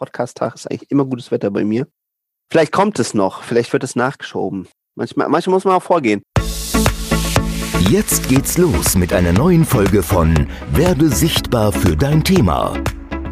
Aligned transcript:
Podcast-Tag 0.00 0.54
ist 0.54 0.70
eigentlich 0.70 0.90
immer 0.90 1.04
gutes 1.04 1.30
Wetter 1.30 1.50
bei 1.50 1.64
mir. 1.64 1.86
Vielleicht 2.50 2.72
kommt 2.72 2.98
es 2.98 3.14
noch, 3.14 3.42
vielleicht 3.42 3.72
wird 3.72 3.84
es 3.84 3.94
nachgeschoben. 3.94 4.66
Manchmal, 4.96 5.28
manchmal 5.28 5.54
muss 5.54 5.64
man 5.64 5.74
auch 5.74 5.82
vorgehen. 5.82 6.22
Jetzt 7.88 8.28
geht's 8.28 8.58
los 8.58 8.96
mit 8.96 9.12
einer 9.12 9.32
neuen 9.32 9.64
Folge 9.64 10.02
von 10.02 10.48
Werde 10.72 11.08
sichtbar 11.08 11.70
für 11.72 11.96
dein 11.96 12.24
Thema. 12.24 12.82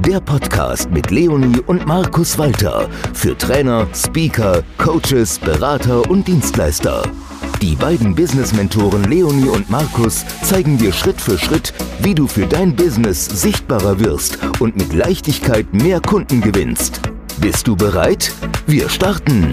Der 0.00 0.20
Podcast 0.20 0.90
mit 0.90 1.10
Leonie 1.10 1.60
und 1.66 1.86
Markus 1.86 2.38
Walter 2.38 2.89
für 3.14 3.37
Trainer, 3.37 3.89
Speaker, 3.95 4.62
Coaches, 4.79 5.39
Berater 5.39 6.09
und 6.09 6.29
Dienstleister. 6.29 7.03
Die 7.62 7.75
beiden 7.75 8.14
Business-Mentoren 8.14 9.02
Leonie 9.11 9.48
und 9.48 9.68
Markus 9.68 10.25
zeigen 10.45 10.79
dir 10.79 10.93
Schritt 10.93 11.20
für 11.20 11.36
Schritt, 11.36 11.75
wie 11.98 12.14
du 12.14 12.29
für 12.29 12.46
dein 12.46 12.77
Business 12.77 13.27
sichtbarer 13.27 13.98
wirst 13.98 14.38
und 14.61 14.77
mit 14.77 14.93
Leichtigkeit 14.93 15.75
mehr 15.75 16.00
Kunden 16.00 16.40
gewinnst. 16.40 17.00
Bist 17.40 17.66
du 17.66 17.75
bereit? 17.75 18.32
Wir 18.68 18.89
starten! 18.89 19.50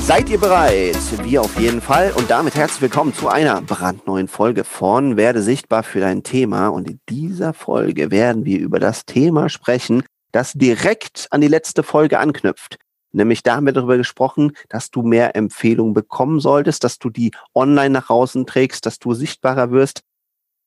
Seid 0.00 0.30
ihr 0.30 0.38
bereit? 0.38 0.96
Wir 1.22 1.42
auf 1.42 1.60
jeden 1.60 1.82
Fall. 1.82 2.10
Und 2.16 2.30
damit 2.30 2.54
herzlich 2.54 2.80
willkommen 2.80 3.12
zu 3.12 3.28
einer 3.28 3.60
brandneuen 3.60 4.26
Folge 4.26 4.64
von 4.64 5.18
Werde 5.18 5.42
sichtbar 5.42 5.82
für 5.82 6.00
dein 6.00 6.22
Thema. 6.22 6.68
Und 6.68 6.88
in 6.88 6.98
dieser 7.10 7.52
Folge 7.52 8.10
werden 8.10 8.46
wir 8.46 8.58
über 8.58 8.80
das 8.80 9.04
Thema 9.04 9.50
sprechen, 9.50 10.02
das 10.32 10.54
direkt 10.54 11.28
an 11.30 11.42
die 11.42 11.48
letzte 11.48 11.82
Folge 11.82 12.18
anknüpft. 12.18 12.78
Nämlich 13.12 13.42
da 13.42 13.56
haben 13.56 13.66
wir 13.66 13.72
darüber 13.72 13.96
gesprochen, 13.96 14.52
dass 14.68 14.90
du 14.90 15.02
mehr 15.02 15.36
Empfehlungen 15.36 15.94
bekommen 15.94 16.40
solltest, 16.40 16.84
dass 16.84 16.98
du 16.98 17.10
die 17.10 17.32
online 17.54 17.90
nach 17.90 18.10
außen 18.10 18.46
trägst, 18.46 18.86
dass 18.86 18.98
du 18.98 19.12
sichtbarer 19.14 19.70
wirst, 19.70 20.00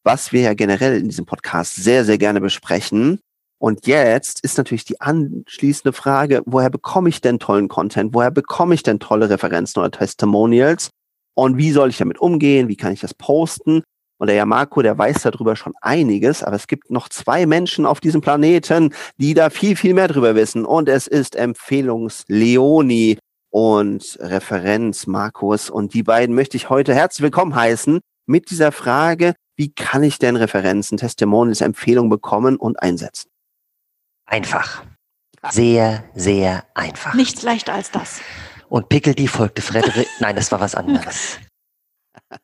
was 0.04 0.32
wir 0.32 0.42
ja 0.42 0.54
generell 0.54 0.98
in 0.98 1.10
diesem 1.10 1.26
Podcast 1.26 1.76
sehr, 1.76 2.06
sehr 2.06 2.18
gerne 2.18 2.40
besprechen. 2.40 3.20
Und 3.58 3.88
jetzt 3.88 4.42
ist 4.42 4.58
natürlich 4.58 4.86
die 4.86 5.02
anschließende 5.02 5.94
Frage, 5.94 6.44
woher 6.46 6.70
bekomme 6.70 7.10
ich 7.10 7.22
denn 7.22 7.40
tollen 7.40 7.68
Content? 7.68 8.14
Woher 8.14 8.32
bekomme 8.32 8.76
ich 8.76 8.84
denn 8.84 9.00
tolle 9.00 9.30
Referenzen 9.30 9.80
oder 9.80 9.92
Testimonials? 9.92 10.90
Und 11.34 11.58
wie 11.58 11.72
soll 11.72 11.90
ich 11.90 11.98
damit 11.98 12.20
umgehen? 12.20 12.68
Wie 12.68 12.78
kann 12.78 12.94
ich 12.94 13.00
das 13.00 13.14
posten? 13.14 13.84
Und 14.18 14.28
der 14.30 14.46
Marco, 14.46 14.82
der 14.82 14.98
weiß 14.98 15.24
darüber 15.24 15.56
schon 15.56 15.74
einiges, 15.82 16.42
aber 16.44 16.56
es 16.56 16.68
gibt 16.68 16.90
noch 16.90 17.10
zwei 17.10 17.46
Menschen 17.46 17.86
auf 17.86 18.00
diesem 18.00 18.22
Planeten, 18.22 18.94
die 19.18 19.34
da 19.34 19.50
viel, 19.50 19.76
viel 19.76 19.94
mehr 19.94 20.08
drüber 20.08 20.36
wissen. 20.36 20.66
Und 20.66 20.88
es 20.88 21.08
ist 21.08 21.36
Empfehlungs-Leoni 21.36 23.18
und 23.50 24.18
Referenz 24.22 25.08
Markus. 25.08 25.70
Und 25.70 25.94
die 25.94 26.04
beiden 26.04 26.34
möchte 26.36 26.56
ich 26.58 26.70
heute 26.70 26.94
herzlich 26.94 27.24
willkommen 27.24 27.56
heißen 27.56 28.00
mit 28.26 28.50
dieser 28.50 28.72
Frage, 28.72 29.34
wie 29.58 29.74
kann 29.74 30.04
ich 30.04 30.20
denn 30.20 30.36
Referenzen, 30.36 30.98
Testimonials, 30.98 31.62
Empfehlungen 31.62 32.10
bekommen 32.10 32.58
und 32.58 32.82
einsetzen? 32.82 33.30
Einfach. 34.26 34.84
Sehr, 35.52 36.04
sehr 36.16 36.66
einfach. 36.74 37.14
Nichts 37.14 37.44
leichter 37.44 37.74
als 37.74 37.92
das. 37.92 38.20
Und 38.68 38.90
Pickledy 38.90 39.28
folgte 39.28 39.62
Frederik. 39.62 40.08
Nein, 40.20 40.36
das 40.36 40.52
war 40.52 40.60
was 40.60 40.76
anderes. 40.76 41.40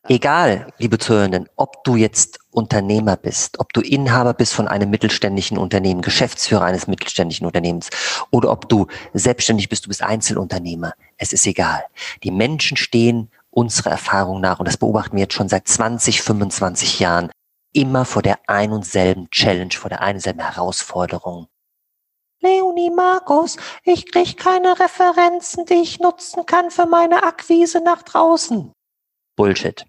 Egal, 0.08 0.68
liebe 0.78 1.00
Zuhörenden, 1.00 1.50
ob 1.56 1.84
du 1.84 1.96
jetzt 1.96 2.40
Unternehmer 2.52 3.18
bist, 3.18 3.60
ob 3.60 3.74
du 3.74 3.82
Inhaber 3.82 4.34
bist 4.34 4.54
von 4.54 4.68
einem 4.68 4.92
mittelständischen 4.92 5.58
Unternehmen, 5.58 6.02
Geschäftsführer 6.02 6.64
eines 6.64 6.88
mittelständischen 6.88 7.48
Unternehmens 7.48 7.90
oder 8.30 8.52
ob 8.52 8.70
du 8.70 8.88
selbstständig 9.14 9.70
bist, 9.70 9.86
du 9.86 9.90
bist 9.90 10.04
Einzelunternehmer, 10.04 10.94
es 11.18 11.34
ist 11.34 11.48
egal. 11.48 11.84
Die 12.24 12.32
Menschen 12.32 12.78
stehen 12.78 13.32
unserer 13.50 13.92
Erfahrung 13.92 14.40
nach, 14.40 14.60
und 14.60 14.68
das 14.68 14.78
beobachten 14.78 15.16
wir 15.16 15.24
jetzt 15.24 15.34
schon 15.34 15.50
seit 15.50 15.68
20, 15.68 16.22
25 16.22 17.00
Jahren, 17.00 17.32
immer 17.74 18.06
vor 18.06 18.22
der 18.22 18.38
ein 18.48 18.72
und 18.72 18.86
selben 18.86 19.30
Challenge, 19.32 19.74
vor 19.74 19.90
der 19.90 20.02
einen 20.02 20.18
und 20.18 20.22
selben 20.22 20.42
Herausforderung. 20.42 21.48
Leonie 22.42 22.92
Markus, 22.92 23.58
ich 23.84 24.12
krieg 24.12 24.38
keine 24.38 24.80
Referenzen, 24.80 25.66
die 25.66 25.76
ich 25.76 26.00
nutzen 26.00 26.46
kann 26.46 26.72
für 26.72 26.86
meine 26.86 27.24
Akquise 27.24 27.82
nach 27.82 28.04
draußen. 28.04 28.74
Bullshit. 29.36 29.86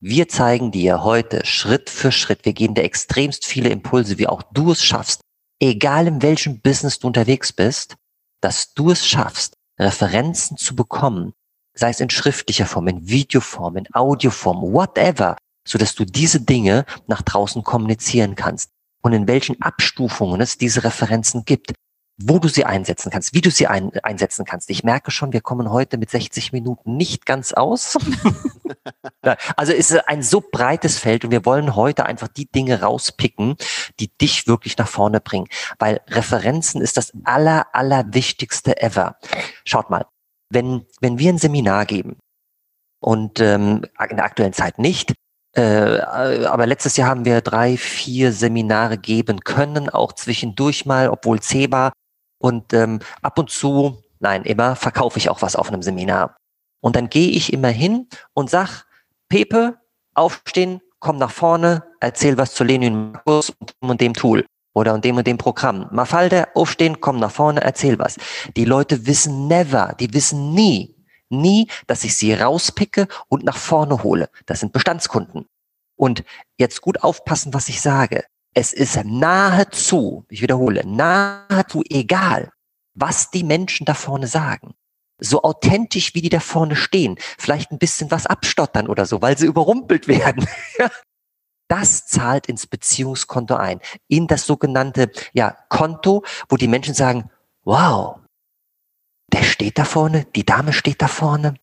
Wir 0.00 0.28
zeigen 0.28 0.70
dir 0.70 1.02
heute 1.02 1.44
Schritt 1.46 1.88
für 1.88 2.12
Schritt, 2.12 2.44
wir 2.44 2.52
geben 2.52 2.74
dir 2.74 2.84
extremst 2.84 3.46
viele 3.46 3.70
Impulse, 3.70 4.18
wie 4.18 4.26
auch 4.26 4.42
du 4.42 4.72
es 4.72 4.84
schaffst, 4.84 5.20
egal 5.60 6.06
in 6.06 6.22
welchem 6.22 6.60
Business 6.60 6.98
du 6.98 7.06
unterwegs 7.06 7.52
bist, 7.52 7.96
dass 8.40 8.74
du 8.74 8.90
es 8.90 9.06
schaffst, 9.06 9.54
Referenzen 9.78 10.56
zu 10.56 10.76
bekommen, 10.76 11.32
sei 11.74 11.90
es 11.90 12.00
in 12.00 12.10
schriftlicher 12.10 12.66
Form, 12.66 12.88
in 12.88 13.08
Videoform, 13.08 13.76
in 13.76 13.86
Audioform, 13.94 14.60
whatever, 14.60 15.36
so 15.66 15.78
dass 15.78 15.94
du 15.94 16.04
diese 16.04 16.40
Dinge 16.40 16.84
nach 17.06 17.22
draußen 17.22 17.62
kommunizieren 17.62 18.34
kannst 18.34 18.70
und 19.02 19.12
in 19.12 19.26
welchen 19.26 19.60
Abstufungen 19.62 20.40
es 20.40 20.58
diese 20.58 20.84
Referenzen 20.84 21.44
gibt 21.44 21.72
wo 22.16 22.38
du 22.38 22.48
sie 22.48 22.64
einsetzen 22.64 23.10
kannst, 23.10 23.34
wie 23.34 23.40
du 23.40 23.50
sie 23.50 23.66
ein, 23.66 23.90
einsetzen 24.02 24.44
kannst. 24.44 24.70
Ich 24.70 24.84
merke 24.84 25.10
schon, 25.10 25.32
wir 25.32 25.40
kommen 25.40 25.70
heute 25.70 25.98
mit 25.98 26.10
60 26.10 26.52
Minuten 26.52 26.96
nicht 26.96 27.26
ganz 27.26 27.52
aus. 27.52 27.98
also 29.56 29.72
ist 29.72 30.08
ein 30.08 30.22
so 30.22 30.40
breites 30.40 30.98
Feld 30.98 31.24
und 31.24 31.32
wir 31.32 31.44
wollen 31.44 31.74
heute 31.74 32.06
einfach 32.06 32.28
die 32.28 32.46
Dinge 32.46 32.82
rauspicken, 32.82 33.56
die 33.98 34.16
dich 34.16 34.46
wirklich 34.46 34.78
nach 34.78 34.88
vorne 34.88 35.20
bringen, 35.20 35.48
weil 35.78 36.00
Referenzen 36.08 36.80
ist 36.80 36.96
das 36.96 37.12
aller, 37.24 37.66
aller 37.72 38.04
wichtigste 38.14 38.80
ever. 38.80 39.16
Schaut 39.64 39.90
mal, 39.90 40.06
wenn, 40.50 40.86
wenn 41.00 41.18
wir 41.18 41.32
ein 41.32 41.38
Seminar 41.38 41.84
geben 41.84 42.18
und 43.00 43.40
ähm, 43.40 43.84
in 44.08 44.16
der 44.16 44.24
aktuellen 44.24 44.52
Zeit 44.52 44.78
nicht, 44.78 45.14
äh, 45.56 46.00
aber 46.00 46.66
letztes 46.66 46.96
Jahr 46.96 47.08
haben 47.08 47.24
wir 47.24 47.40
drei, 47.40 47.76
vier 47.76 48.32
Seminare 48.32 48.98
geben 48.98 49.40
können, 49.40 49.88
auch 49.88 50.12
zwischendurch 50.12 50.84
mal, 50.84 51.08
obwohl 51.08 51.40
CEBA 51.40 51.92
und 52.38 52.72
ähm, 52.72 53.00
ab 53.22 53.38
und 53.38 53.50
zu, 53.50 54.02
nein, 54.20 54.44
immer 54.44 54.76
verkaufe 54.76 55.18
ich 55.18 55.28
auch 55.30 55.42
was 55.42 55.56
auf 55.56 55.68
einem 55.68 55.82
Seminar. 55.82 56.36
Und 56.80 56.96
dann 56.96 57.08
gehe 57.08 57.30
ich 57.30 57.52
immer 57.52 57.68
hin 57.68 58.08
und 58.34 58.50
sag, 58.50 58.84
Pepe, 59.28 59.78
aufstehen, 60.14 60.80
komm 61.00 61.16
nach 61.18 61.30
vorne, 61.30 61.84
erzähl 62.00 62.36
was 62.36 62.54
zu 62.54 62.64
Lenin 62.64 63.12
Markus 63.12 63.50
und 63.50 63.74
dem 63.80 63.90
und 63.90 64.00
dem 64.00 64.14
Tool 64.14 64.44
oder 64.74 64.92
und 64.94 65.04
dem 65.04 65.16
und 65.16 65.26
dem 65.26 65.38
Programm. 65.38 65.88
Mafalde, 65.92 66.48
aufstehen, 66.54 67.00
komm 67.00 67.18
nach 67.18 67.30
vorne, 67.30 67.62
erzähl 67.62 67.98
was. 67.98 68.16
Die 68.56 68.64
Leute 68.64 69.06
wissen 69.06 69.46
never, 69.46 69.94
die 69.98 70.12
wissen 70.12 70.52
nie, 70.52 70.94
nie, 71.30 71.68
dass 71.86 72.04
ich 72.04 72.16
sie 72.16 72.34
rauspicke 72.34 73.08
und 73.28 73.44
nach 73.44 73.56
vorne 73.56 74.02
hole. 74.02 74.28
Das 74.46 74.60
sind 74.60 74.72
Bestandskunden. 74.72 75.46
Und 75.96 76.24
jetzt 76.58 76.80
gut 76.80 77.02
aufpassen, 77.02 77.54
was 77.54 77.68
ich 77.68 77.80
sage. 77.80 78.24
Es 78.54 78.72
ist 78.72 78.96
nahezu, 79.04 80.24
ich 80.28 80.40
wiederhole, 80.40 80.86
nahezu 80.86 81.82
egal, 81.90 82.52
was 82.94 83.30
die 83.32 83.42
Menschen 83.42 83.84
da 83.84 83.94
vorne 83.94 84.28
sagen. 84.28 84.74
So 85.18 85.42
authentisch, 85.42 86.14
wie 86.14 86.22
die 86.22 86.28
da 86.28 86.38
vorne 86.38 86.76
stehen. 86.76 87.18
Vielleicht 87.38 87.72
ein 87.72 87.78
bisschen 87.78 88.12
was 88.12 88.26
abstottern 88.26 88.88
oder 88.88 89.06
so, 89.06 89.20
weil 89.20 89.36
sie 89.36 89.46
überrumpelt 89.46 90.06
werden. 90.08 90.46
das 91.68 92.06
zahlt 92.06 92.46
ins 92.46 92.68
Beziehungskonto 92.68 93.56
ein. 93.56 93.80
In 94.06 94.28
das 94.28 94.46
sogenannte, 94.46 95.10
ja, 95.32 95.56
Konto, 95.68 96.24
wo 96.48 96.56
die 96.56 96.68
Menschen 96.68 96.94
sagen, 96.94 97.30
wow, 97.64 98.20
der 99.32 99.42
steht 99.42 99.78
da 99.78 99.84
vorne, 99.84 100.26
die 100.36 100.46
Dame 100.46 100.72
steht 100.72 101.02
da 101.02 101.08
vorne, 101.08 101.54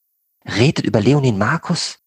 redet 0.46 0.86
über 0.86 1.00
Leonin 1.00 1.38
Markus. 1.38 2.00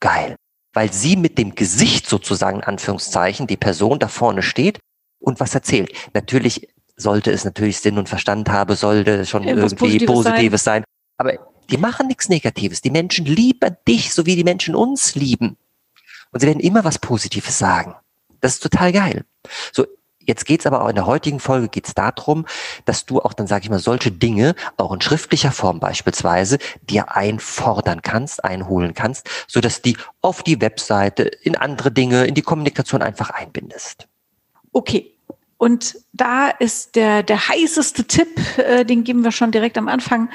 Geil 0.00 0.36
weil 0.72 0.92
sie 0.92 1.16
mit 1.16 1.38
dem 1.38 1.54
Gesicht 1.54 2.08
sozusagen, 2.08 2.58
in 2.58 2.64
Anführungszeichen, 2.64 3.46
die 3.46 3.56
Person 3.56 3.98
da 3.98 4.08
vorne 4.08 4.42
steht 4.42 4.78
und 5.18 5.40
was 5.40 5.54
erzählt. 5.54 5.92
Natürlich 6.14 6.68
sollte 6.96 7.30
es 7.30 7.44
natürlich 7.44 7.78
Sinn 7.78 7.98
und 7.98 8.08
Verstand 8.08 8.48
haben, 8.48 8.74
sollte 8.76 9.26
schon 9.26 9.44
Irgendwas 9.44 9.72
irgendwie 9.72 10.04
Positives, 10.06 10.14
Positives 10.14 10.64
sein. 10.64 10.82
sein. 10.82 10.84
Aber 11.18 11.52
die 11.70 11.76
machen 11.76 12.06
nichts 12.06 12.28
Negatives. 12.28 12.80
Die 12.80 12.90
Menschen 12.90 13.26
lieben 13.26 13.76
dich, 13.86 14.12
so 14.12 14.26
wie 14.26 14.36
die 14.36 14.44
Menschen 14.44 14.74
uns 14.74 15.14
lieben. 15.14 15.56
Und 16.30 16.40
sie 16.40 16.46
werden 16.46 16.60
immer 16.60 16.84
was 16.84 16.98
Positives 16.98 17.58
sagen. 17.58 17.94
Das 18.40 18.54
ist 18.54 18.62
total 18.62 18.92
geil. 18.92 19.24
So, 19.72 19.86
Jetzt 20.26 20.46
geht's 20.46 20.66
aber 20.66 20.82
auch 20.82 20.88
in 20.88 20.94
der 20.94 21.06
heutigen 21.06 21.40
Folge 21.40 21.68
geht's 21.68 21.94
darum, 21.94 22.46
dass 22.84 23.06
du 23.06 23.20
auch 23.20 23.32
dann, 23.32 23.46
sage 23.46 23.64
ich 23.64 23.70
mal, 23.70 23.78
solche 23.78 24.10
Dinge 24.10 24.54
auch 24.76 24.92
in 24.92 25.00
schriftlicher 25.00 25.52
Form 25.52 25.80
beispielsweise 25.80 26.58
dir 26.82 27.14
einfordern 27.16 28.02
kannst, 28.02 28.44
einholen 28.44 28.94
kannst, 28.94 29.28
so 29.46 29.60
dass 29.60 29.82
die 29.82 29.96
auf 30.20 30.42
die 30.42 30.60
Webseite, 30.60 31.24
in 31.24 31.56
andere 31.56 31.90
Dinge, 31.90 32.24
in 32.26 32.34
die 32.34 32.42
Kommunikation 32.42 33.02
einfach 33.02 33.30
einbindest. 33.30 34.08
Okay. 34.72 35.08
Und 35.58 35.96
da 36.12 36.48
ist 36.48 36.96
der, 36.96 37.22
der 37.22 37.48
heißeste 37.48 38.04
Tipp, 38.04 38.58
äh, 38.58 38.84
den 38.84 39.04
geben 39.04 39.22
wir 39.22 39.30
schon 39.30 39.52
direkt 39.52 39.78
am 39.78 39.86
Anfang, 39.86 40.28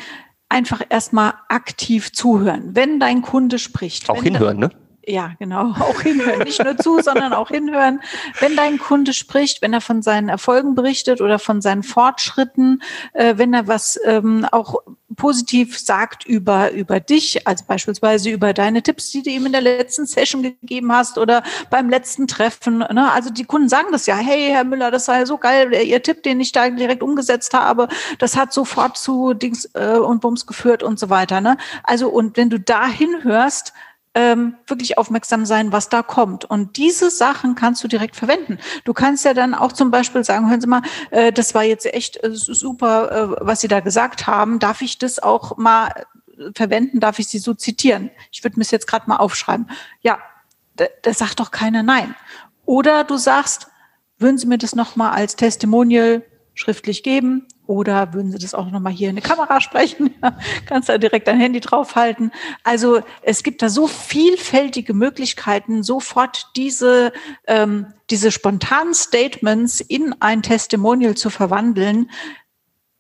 einfach 0.48 0.82
erstmal 0.88 1.34
aktiv 1.50 2.14
zuhören. 2.14 2.70
Wenn 2.74 3.00
dein 3.00 3.22
Kunde 3.22 3.60
spricht. 3.60 4.10
Auch 4.10 4.24
hinhören, 4.24 4.58
ne? 4.58 4.70
Ja, 5.10 5.32
genau. 5.40 5.72
Auch 5.80 6.02
hinhören. 6.02 6.40
Nicht 6.40 6.62
nur 6.62 6.78
zu, 6.78 7.02
sondern 7.02 7.32
auch 7.32 7.48
hinhören. 7.48 8.02
Wenn 8.40 8.58
dein 8.58 8.78
Kunde 8.78 9.14
spricht, 9.14 9.62
wenn 9.62 9.72
er 9.72 9.80
von 9.80 10.02
seinen 10.02 10.28
Erfolgen 10.28 10.76
berichtet 10.76 11.22
oder 11.22 11.40
von 11.40 11.62
seinen 11.62 11.84
Fortschritten, 11.84 12.84
äh, 13.14 13.36
wenn 13.38 13.54
er 13.54 13.68
was 13.68 13.98
ähm, 14.04 14.46
auch 14.52 14.76
positiv 15.16 15.80
sagt 15.80 16.26
über, 16.26 16.72
über 16.72 17.00
dich, 17.00 17.48
also 17.48 17.64
beispielsweise 17.66 18.30
über 18.30 18.54
deine 18.54 18.84
Tipps, 18.84 19.10
die 19.12 19.24
du 19.24 19.30
ihm 19.30 19.46
in 19.46 19.54
der 19.54 19.62
letzten 19.62 20.06
Session 20.06 20.44
gegeben 20.44 20.92
hast 20.92 21.18
oder 21.18 21.42
beim 21.70 21.90
letzten 21.90 22.28
Treffen. 22.28 22.80
Ne? 22.80 23.10
Also 23.12 23.30
die 23.30 23.46
Kunden 23.46 23.70
sagen 23.70 23.88
das 23.94 24.08
ja, 24.08 24.18
hey, 24.18 24.50
Herr 24.52 24.66
Müller, 24.66 24.92
das 24.92 25.06
sei 25.06 25.26
so 25.26 25.38
geil, 25.38 25.74
Ihr 25.74 26.04
Tipp, 26.04 26.24
den 26.24 26.42
ich 26.42 26.52
da 26.52 26.70
direkt 26.70 27.02
umgesetzt 27.02 27.54
habe, 27.54 27.88
das 28.20 28.36
hat 28.36 28.52
sofort 28.52 28.98
zu 28.98 29.34
Dings 29.34 29.70
äh, 29.74 29.98
und 29.98 30.20
Bums 30.20 30.46
geführt 30.46 30.84
und 30.84 31.00
so 31.00 31.10
weiter. 31.10 31.40
Ne? 31.40 31.58
Also 31.84 32.10
und 32.10 32.36
wenn 32.36 32.50
du 32.50 32.60
da 32.60 32.86
hinhörst, 32.88 33.74
ähm, 34.14 34.56
wirklich 34.66 34.98
aufmerksam 34.98 35.46
sein, 35.46 35.72
was 35.72 35.90
da 35.90 36.02
kommt. 36.02 36.46
Und 36.46 36.78
diese 36.78 37.10
Sachen 37.12 37.56
kannst 37.56 37.84
du 37.84 37.88
direkt 37.88 38.16
verwenden. 38.16 38.58
Du 38.84 38.94
kannst 38.94 39.26
ja 39.26 39.34
dann 39.34 39.54
auch 39.54 39.72
zum 39.72 39.92
Beispiel 39.92 40.24
sagen, 40.24 40.50
hören 40.50 40.62
Sie 40.62 40.68
mal, 40.68 40.82
äh, 41.12 41.32
das 41.32 41.54
war 41.54 41.64
jetzt 41.64 41.86
echt 41.86 42.24
äh, 42.24 42.32
super, 42.34 43.12
äh, 43.12 43.46
was 43.46 43.62
Sie 43.62 43.68
da 43.68 43.80
gesagt 43.80 44.26
haben. 44.26 44.60
Darf 44.60 44.82
ich 44.82 44.98
das 44.98 45.20
auch 45.20 45.58
mal 45.58 46.06
verwenden? 46.56 47.00
Darf 47.00 47.20
ich 47.20 47.28
Sie 47.28 47.40
so 47.40 47.54
zitieren? 47.54 48.10
Ich 48.32 48.44
würde 48.44 48.58
mir 48.58 48.64
es 48.64 48.72
jetzt 48.72 48.88
gerade 48.88 49.08
mal 49.08 49.18
aufschreiben. 49.18 49.70
Ja, 50.02 50.20
da 50.76 51.14
sagt 51.14 51.40
doch 51.40 51.52
keiner 51.52 51.84
Nein. 51.84 52.16
Oder 52.66 53.04
du 53.04 53.18
sagst, 53.18 53.68
würden 54.20 54.38
Sie 54.38 54.48
mir 54.48 54.58
das 54.58 54.76
nochmal 54.76 55.12
als 55.12 55.36
Testimonial 55.36 56.24
schriftlich 56.54 57.04
geben? 57.04 57.48
Oder 57.68 58.14
würden 58.14 58.32
Sie 58.32 58.38
das 58.38 58.54
auch 58.54 58.72
nochmal 58.72 58.94
hier 58.94 59.10
in 59.10 59.18
die 59.18 59.22
Kamera 59.22 59.60
sprechen? 59.60 60.16
Kannst 60.66 60.88
da 60.88 60.98
direkt 60.98 61.28
dein 61.28 61.40
Handy 61.40 61.60
draufhalten. 61.60 62.32
Also 62.64 63.02
es 63.22 63.44
gibt 63.44 63.62
da 63.62 63.70
so 63.70 63.88
vielfältige 63.88 64.94
Möglichkeiten, 64.94 65.84
sofort 65.84 66.48
diese, 66.56 67.12
ähm, 67.46 67.88
diese 68.10 68.32
spontanen 68.32 68.94
Statements 68.94 69.82
in 69.82 70.16
ein 70.22 70.42
Testimonial 70.42 71.16
zu 71.16 71.30
verwandeln. 71.30 72.10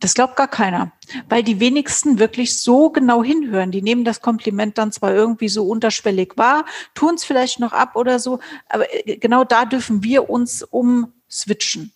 Das 0.01 0.13
glaubt 0.13 0.35
gar 0.35 0.49
keiner, 0.49 0.91
weil 1.29 1.43
die 1.43 1.61
wenigsten 1.61 2.19
wirklich 2.19 2.61
so 2.61 2.89
genau 2.89 3.23
hinhören. 3.23 3.71
Die 3.71 3.81
nehmen 3.81 4.03
das 4.03 4.21
Kompliment 4.21 4.77
dann 4.77 4.91
zwar 4.91 5.13
irgendwie 5.13 5.49
so 5.49 5.65
unterschwellig 5.65 6.33
wahr, 6.35 6.65
tun 6.93 7.15
es 7.15 7.23
vielleicht 7.23 7.59
noch 7.59 7.71
ab 7.71 7.95
oder 7.95 8.19
so, 8.19 8.39
aber 8.69 8.85
äh, 8.93 9.15
genau 9.15 9.45
da 9.45 9.65
dürfen 9.65 10.03
wir 10.03 10.29
uns 10.29 10.61
umswitchen 10.61 11.93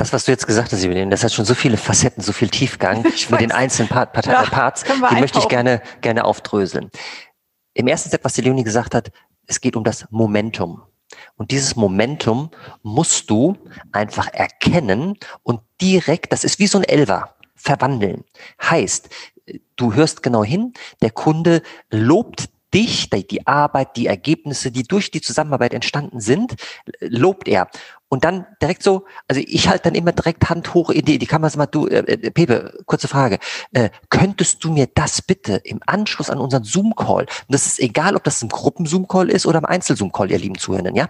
das, 0.00 0.14
was 0.14 0.24
du 0.24 0.32
jetzt 0.32 0.46
gesagt 0.46 0.72
hast, 0.72 0.82
Julian, 0.82 1.10
das 1.10 1.22
hat 1.22 1.32
schon 1.32 1.44
so 1.44 1.54
viele 1.54 1.76
Facetten, 1.76 2.22
so 2.22 2.32
viel 2.32 2.48
Tiefgang 2.48 3.02
mit 3.30 3.40
den 3.40 3.52
einzelnen 3.52 3.88
Part, 3.88 4.14
Part, 4.14 4.26
ja, 4.26 4.42
Parts, 4.44 4.84
die 4.84 5.20
möchte 5.20 5.38
ich 5.38 5.48
gerne, 5.48 5.82
gerne 6.00 6.24
aufdröseln. 6.24 6.90
Im 7.74 7.86
ersten 7.86 8.08
Step, 8.08 8.24
was 8.24 8.32
die 8.32 8.40
Leonie 8.40 8.64
gesagt 8.64 8.94
hat, 8.94 9.12
es 9.46 9.60
geht 9.60 9.76
um 9.76 9.84
das 9.84 10.06
Momentum. 10.10 10.82
Und 11.36 11.50
dieses 11.50 11.76
Momentum 11.76 12.50
musst 12.82 13.28
du 13.28 13.58
einfach 13.92 14.28
erkennen 14.32 15.18
und 15.42 15.60
direkt, 15.80 16.32
das 16.32 16.44
ist 16.44 16.58
wie 16.58 16.66
so 16.66 16.78
ein 16.78 16.84
Elver, 16.84 17.34
verwandeln. 17.54 18.24
Heißt, 18.62 19.10
du 19.76 19.92
hörst 19.92 20.22
genau 20.22 20.44
hin, 20.44 20.72
der 21.02 21.10
Kunde 21.10 21.62
lobt 21.90 22.48
dich, 22.74 23.10
die 23.10 23.46
Arbeit, 23.46 23.96
die 23.96 24.06
Ergebnisse, 24.06 24.70
die 24.70 24.84
durch 24.84 25.10
die 25.10 25.20
Zusammenarbeit 25.20 25.74
entstanden 25.74 26.20
sind, 26.20 26.54
lobt 27.00 27.48
er. 27.48 27.68
Und 28.12 28.24
dann 28.24 28.44
direkt 28.60 28.82
so, 28.82 29.04
also 29.28 29.40
ich 29.46 29.68
halte 29.68 29.84
dann 29.84 29.94
immer 29.94 30.10
direkt 30.10 30.50
Hand 30.50 30.74
hoch 30.74 30.90
in 30.90 31.04
die, 31.04 31.18
die 31.18 31.26
Kamera, 31.26 31.56
mal, 31.56 31.66
du, 31.66 31.86
äh, 31.86 31.98
äh, 31.98 32.30
Pepe, 32.32 32.82
kurze 32.84 33.06
Frage, 33.06 33.38
äh, 33.72 33.90
könntest 34.08 34.64
du 34.64 34.72
mir 34.72 34.88
das 34.92 35.22
bitte 35.22 35.60
im 35.62 35.80
Anschluss 35.86 36.28
an 36.28 36.38
unseren 36.38 36.64
Zoom-Call, 36.64 37.22
und 37.22 37.30
das 37.48 37.66
ist 37.66 37.78
egal, 37.78 38.16
ob 38.16 38.24
das 38.24 38.42
ein 38.42 38.48
Gruppen-Zoom-Call 38.48 39.30
ist 39.30 39.46
oder 39.46 39.60
ein 39.60 39.64
Einzel-Zoom-Call, 39.64 40.32
ihr 40.32 40.38
lieben 40.38 40.58
Zuhörenden, 40.58 40.96
ja, 40.96 41.08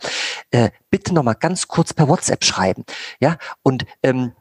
äh, 0.50 0.70
bitte 0.90 1.14
nochmal 1.14 1.36
ganz 1.36 1.68
kurz 1.68 1.94
per 1.94 2.06
WhatsApp 2.06 2.44
schreiben, 2.44 2.84
ja, 3.18 3.38
und 3.62 3.86
ähm, 4.02 4.32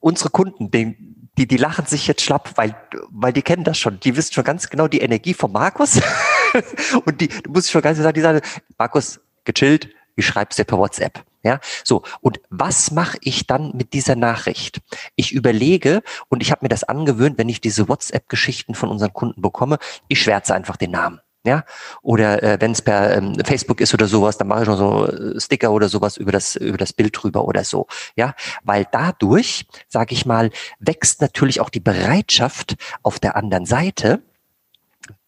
unsere 0.00 0.30
Kunden, 0.30 0.70
den, 0.70 1.28
die, 1.36 1.46
die 1.46 1.56
lachen 1.58 1.84
sich 1.84 2.06
jetzt 2.06 2.22
schlapp, 2.22 2.52
weil, 2.56 2.74
weil 3.10 3.34
die 3.34 3.42
kennen 3.42 3.64
das 3.64 3.78
schon. 3.78 4.00
Die 4.00 4.16
wissen 4.16 4.32
schon 4.32 4.44
ganz 4.44 4.68
genau 4.68 4.88
die 4.88 5.00
Energie 5.00 5.34
von 5.34 5.52
Markus. 5.52 6.00
und 7.04 7.20
die, 7.20 7.28
du 7.28 7.50
musst 7.50 7.70
schon 7.70 7.82
ganz 7.82 7.98
sagen, 7.98 8.14
die 8.14 8.20
sagen, 8.20 8.40
Markus, 8.78 9.20
gechillt, 9.44 9.88
ich 10.16 10.26
schreib's 10.26 10.56
dir 10.56 10.64
per 10.64 10.78
WhatsApp. 10.78 11.24
Ja, 11.44 11.58
so. 11.82 12.02
Und 12.20 12.40
was 12.50 12.92
mache 12.92 13.18
ich 13.20 13.48
dann 13.48 13.72
mit 13.74 13.94
dieser 13.94 14.14
Nachricht? 14.14 14.80
Ich 15.16 15.32
überlege 15.32 16.02
und 16.28 16.40
ich 16.40 16.52
habe 16.52 16.64
mir 16.64 16.68
das 16.68 16.84
angewöhnt, 16.84 17.36
wenn 17.36 17.48
ich 17.48 17.60
diese 17.60 17.88
WhatsApp-Geschichten 17.88 18.74
von 18.74 18.90
unseren 18.90 19.12
Kunden 19.12 19.42
bekomme, 19.42 19.78
ich 20.06 20.22
schwärze 20.22 20.54
einfach 20.54 20.76
den 20.76 20.92
Namen. 20.92 21.20
Ja, 21.44 21.64
oder 22.02 22.40
äh, 22.40 22.60
wenn 22.60 22.70
es 22.70 22.82
per 22.82 23.16
ähm, 23.16 23.34
Facebook 23.44 23.80
ist 23.80 23.92
oder 23.92 24.06
sowas, 24.06 24.38
dann 24.38 24.46
mache 24.46 24.62
ich 24.62 24.68
noch 24.68 24.78
so 24.78 25.08
äh, 25.08 25.40
Sticker 25.40 25.72
oder 25.72 25.88
sowas 25.88 26.16
über 26.16 26.30
das 26.30 26.54
über 26.54 26.78
das 26.78 26.92
Bild 26.92 27.20
drüber 27.20 27.44
oder 27.44 27.64
so. 27.64 27.88
Ja, 28.14 28.34
weil 28.62 28.86
dadurch, 28.92 29.66
sage 29.88 30.14
ich 30.14 30.24
mal, 30.24 30.50
wächst 30.78 31.20
natürlich 31.20 31.60
auch 31.60 31.70
die 31.70 31.80
Bereitschaft 31.80 32.76
auf 33.02 33.18
der 33.18 33.34
anderen 33.34 33.66
Seite, 33.66 34.22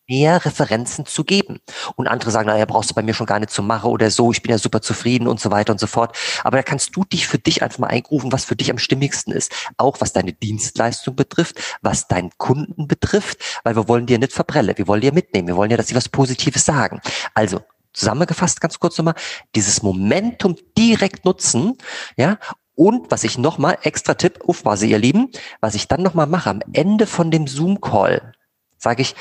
mehr 0.08 0.44
Referenzen 0.44 1.06
zu 1.06 1.24
geben. 1.24 1.60
Und 1.96 2.06
andere 2.08 2.30
sagen, 2.30 2.48
naja, 2.48 2.64
brauchst 2.64 2.90
du 2.90 2.94
bei 2.94 3.02
mir 3.02 3.14
schon 3.14 3.26
gar 3.26 3.38
nicht 3.38 3.50
zu 3.50 3.62
machen 3.62 3.90
oder 3.90 4.10
so, 4.10 4.32
ich 4.32 4.42
bin 4.42 4.50
ja 4.50 4.58
super 4.58 4.82
zufrieden 4.82 5.26
und 5.26 5.40
so 5.40 5.50
weiter 5.50 5.72
und 5.72 5.80
so 5.80 5.86
fort. 5.86 6.16
Aber 6.42 6.56
da 6.56 6.62
kannst 6.62 6.94
du 6.96 7.04
dich 7.04 7.26
für 7.26 7.38
dich 7.38 7.62
einfach 7.62 7.78
mal 7.78 7.88
eingrufen, 7.88 8.32
was 8.32 8.44
für 8.44 8.56
dich 8.56 8.70
am 8.70 8.78
stimmigsten 8.78 9.32
ist. 9.32 9.52
Auch 9.76 10.00
was 10.00 10.12
deine 10.12 10.32
Dienstleistung 10.32 11.16
betrifft, 11.16 11.78
was 11.82 12.08
deinen 12.08 12.30
Kunden 12.38 12.88
betrifft, 12.88 13.60
weil 13.64 13.76
wir 13.76 13.88
wollen 13.88 14.06
dir 14.06 14.18
nicht 14.18 14.32
verbrellen, 14.32 14.76
wir 14.76 14.88
wollen 14.88 15.00
dir 15.00 15.12
mitnehmen, 15.12 15.48
wir 15.48 15.56
wollen 15.56 15.70
ja, 15.70 15.76
dass 15.76 15.88
sie 15.88 15.96
was 15.96 16.08
Positives 16.08 16.64
sagen. 16.64 17.00
Also, 17.34 17.60
zusammengefasst 17.92 18.60
ganz 18.60 18.78
kurz 18.78 18.98
nochmal, 18.98 19.14
dieses 19.54 19.82
Momentum 19.82 20.56
direkt 20.76 21.24
nutzen, 21.24 21.78
ja, 22.16 22.38
und 22.76 23.10
was 23.10 23.22
ich 23.22 23.38
nochmal, 23.38 23.78
extra 23.82 24.14
Tipp, 24.14 24.40
aufpasse 24.46 24.86
ihr 24.86 24.98
Lieben, 24.98 25.30
was 25.60 25.76
ich 25.76 25.86
dann 25.86 26.02
nochmal 26.02 26.26
mache, 26.26 26.50
am 26.50 26.60
Ende 26.72 27.06
von 27.06 27.30
dem 27.30 27.46
Zoom-Call, 27.46 28.32
sage 28.78 29.02
ich, 29.02 29.14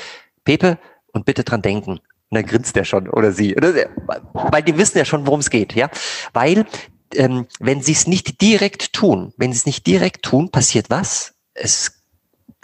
Pepe, 0.44 0.78
und 1.14 1.24
bitte 1.24 1.44
dran 1.44 1.62
denken. 1.62 1.92
Und 1.92 2.00
dann 2.30 2.44
grinst 2.44 2.76
der 2.76 2.84
schon 2.84 3.08
oder 3.08 3.32
sie. 3.32 3.54
Weil 3.54 4.62
die 4.62 4.76
wissen 4.76 4.98
ja 4.98 5.04
schon, 5.04 5.26
worum 5.26 5.40
es 5.40 5.48
geht, 5.48 5.74
ja. 5.74 5.88
Weil, 6.34 6.66
ähm, 7.14 7.46
wenn 7.60 7.80
sie 7.80 7.92
es 7.92 8.06
nicht 8.06 8.42
direkt 8.42 8.92
tun, 8.92 9.32
wenn 9.36 9.52
sie 9.52 9.58
es 9.58 9.66
nicht 9.66 9.86
direkt 9.86 10.24
tun, 10.24 10.50
passiert 10.50 10.90
was? 10.90 11.34
Es 11.54 12.02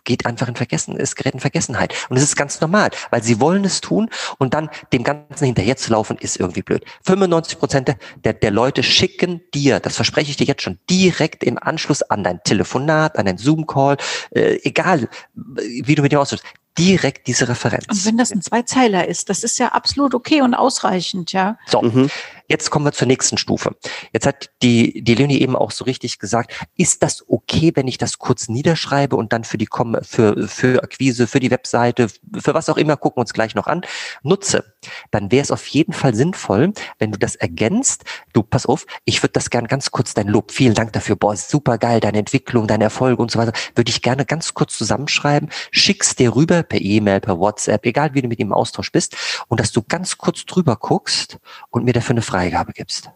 geht 0.05 0.27
einfach 0.27 0.49
in 0.49 0.57
Vergessen, 0.57 0.97
es 0.97 1.15
gerät 1.15 1.35
in 1.35 1.41
Vergessenheit. 1.41 1.95
Und 2.09 2.17
es 2.17 2.23
ist 2.23 2.35
ganz 2.35 2.61
normal, 2.61 2.91
weil 3.11 3.23
sie 3.23 3.39
wollen 3.39 3.65
es 3.65 3.81
tun 3.81 4.09
und 4.39 4.55
dann 4.55 4.71
dem 4.93 5.05
Ganzen 5.05 5.45
hinterher 5.45 5.77
zu 5.77 5.93
laufen, 5.93 6.17
ist 6.19 6.41
irgendwie 6.41 6.63
blöd. 6.63 6.85
95 7.05 7.59
Prozent 7.59 7.97
der, 8.25 8.33
der 8.33 8.51
Leute 8.51 8.83
schicken 8.83 9.43
dir, 9.55 9.79
das 9.79 9.97
verspreche 9.97 10.31
ich 10.31 10.37
dir 10.37 10.47
jetzt 10.47 10.63
schon, 10.63 10.79
direkt 10.89 11.45
im 11.45 11.59
Anschluss 11.59 12.03
an 12.03 12.25
dein 12.25 12.43
Telefonat, 12.43 13.19
an 13.19 13.27
dein 13.27 13.39
Zoom-Call, 13.39 13.99
äh, 14.31 14.59
egal, 14.63 15.09
wie 15.35 15.95
du 15.95 16.03
mit 16.03 16.13
dem 16.13 16.19
ausdrückst, 16.19 16.47
direkt 16.79 17.27
diese 17.27 17.49
Referenz. 17.49 17.87
Und 17.89 18.07
wenn 18.07 18.17
das 18.17 18.31
ein 18.31 18.43
Zweizeiler 18.43 19.07
ist, 19.09 19.29
das 19.29 19.45
ist 19.45 19.59
ja 19.59 19.69
absolut 19.69 20.15
okay 20.15 20.43
und 20.43 20.55
ausreichend, 20.55 21.33
ja. 21.33 21.59
So. 21.67 21.83
Mhm. 21.83 22.11
Jetzt 22.51 22.71
kommen 22.71 22.85
wir 22.85 22.91
zur 22.91 23.07
nächsten 23.07 23.39
Stufe. 23.39 23.77
Jetzt 24.13 24.27
hat 24.27 24.51
die, 24.61 25.05
die 25.05 25.15
Leonie 25.15 25.41
eben 25.41 25.55
auch 25.55 25.71
so 25.71 25.85
richtig 25.85 26.19
gesagt, 26.19 26.53
ist 26.77 27.01
das 27.01 27.25
okay, 27.29 27.71
wenn 27.77 27.87
ich 27.87 27.97
das 27.97 28.19
kurz 28.19 28.49
niederschreibe 28.49 29.15
und 29.15 29.33
dann 29.33 29.45
für 29.45 29.57
die 29.57 29.69
für, 30.03 30.49
für 30.49 30.83
Akquise, 30.83 31.29
für 31.29 31.39
die 31.39 31.53
Webseite, 31.53 32.09
für 32.09 32.53
was 32.53 32.69
auch 32.69 32.77
immer, 32.77 32.97
gucken 32.97 33.19
wir 33.19 33.21
uns 33.21 33.35
gleich 33.35 33.55
noch 33.55 33.69
an, 33.69 33.83
nutze? 34.25 34.75
Dann 35.13 35.31
wäre 35.31 35.45
es 35.45 35.53
auf 35.53 35.65
jeden 35.69 35.93
Fall 35.93 36.13
sinnvoll, 36.17 36.73
wenn 36.99 37.13
du 37.13 37.21
das 37.21 37.37
ergänzt. 37.37 38.03
Du, 38.33 38.43
pass 38.43 38.67
auf, 38.67 38.85
ich 39.05 39.23
würde 39.23 39.35
das 39.35 39.51
gern 39.51 39.69
ganz 39.69 39.93
kurz, 39.93 40.15
dein 40.15 40.27
Lob, 40.27 40.51
vielen 40.51 40.75
Dank 40.75 40.93
dafür, 40.93 41.15
boah, 41.15 41.37
super 41.37 41.79
geil, 41.79 42.01
deine 42.01 42.19
Entwicklung, 42.19 42.67
deine 42.67 42.83
Erfolge 42.83 43.23
und 43.23 43.31
so 43.31 43.39
weiter, 43.39 43.53
würde 43.77 43.91
ich 43.91 44.03
gerne 44.03 44.25
ganz 44.25 44.55
kurz 44.55 44.77
zusammenschreiben, 44.77 45.51
schick's 45.71 46.17
dir 46.17 46.35
rüber 46.35 46.65
per 46.65 46.81
E-Mail, 46.81 47.21
per 47.21 47.39
WhatsApp, 47.39 47.87
egal 47.87 48.13
wie 48.15 48.23
du 48.23 48.29
mit 48.29 48.41
ihm 48.41 48.49
im 48.49 48.55
Austausch 48.55 48.91
bist, 48.91 49.17
und 49.47 49.61
dass 49.61 49.71
du 49.71 49.83
ganz 49.83 50.19
kurz 50.19 50.45
drüber 50.47 50.75
guckst 50.75 51.39
und 51.71 51.85
mir 51.85 51.93
dafür 51.93 52.15
eine 52.15 52.23
Frage 52.23 52.40
Freigabe 52.41 52.73
gibst. 52.73 53.11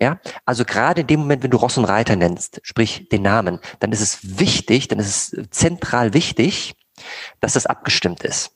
Ja, 0.00 0.20
also 0.44 0.64
gerade 0.64 1.00
in 1.00 1.06
dem 1.06 1.20
Moment, 1.20 1.42
wenn 1.42 1.50
du 1.50 1.56
Ross 1.56 1.78
und 1.78 1.84
Reiter 1.84 2.14
nennst, 2.14 2.60
sprich 2.62 3.08
den 3.08 3.22
Namen, 3.22 3.58
dann 3.80 3.90
ist 3.92 4.00
es 4.00 4.38
wichtig, 4.38 4.88
dann 4.88 4.98
ist 4.98 5.32
es 5.32 5.50
zentral 5.50 6.14
wichtig, 6.14 6.74
dass 7.40 7.54
das 7.54 7.66
abgestimmt 7.66 8.22
ist. 8.22 8.52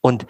Und 0.00 0.26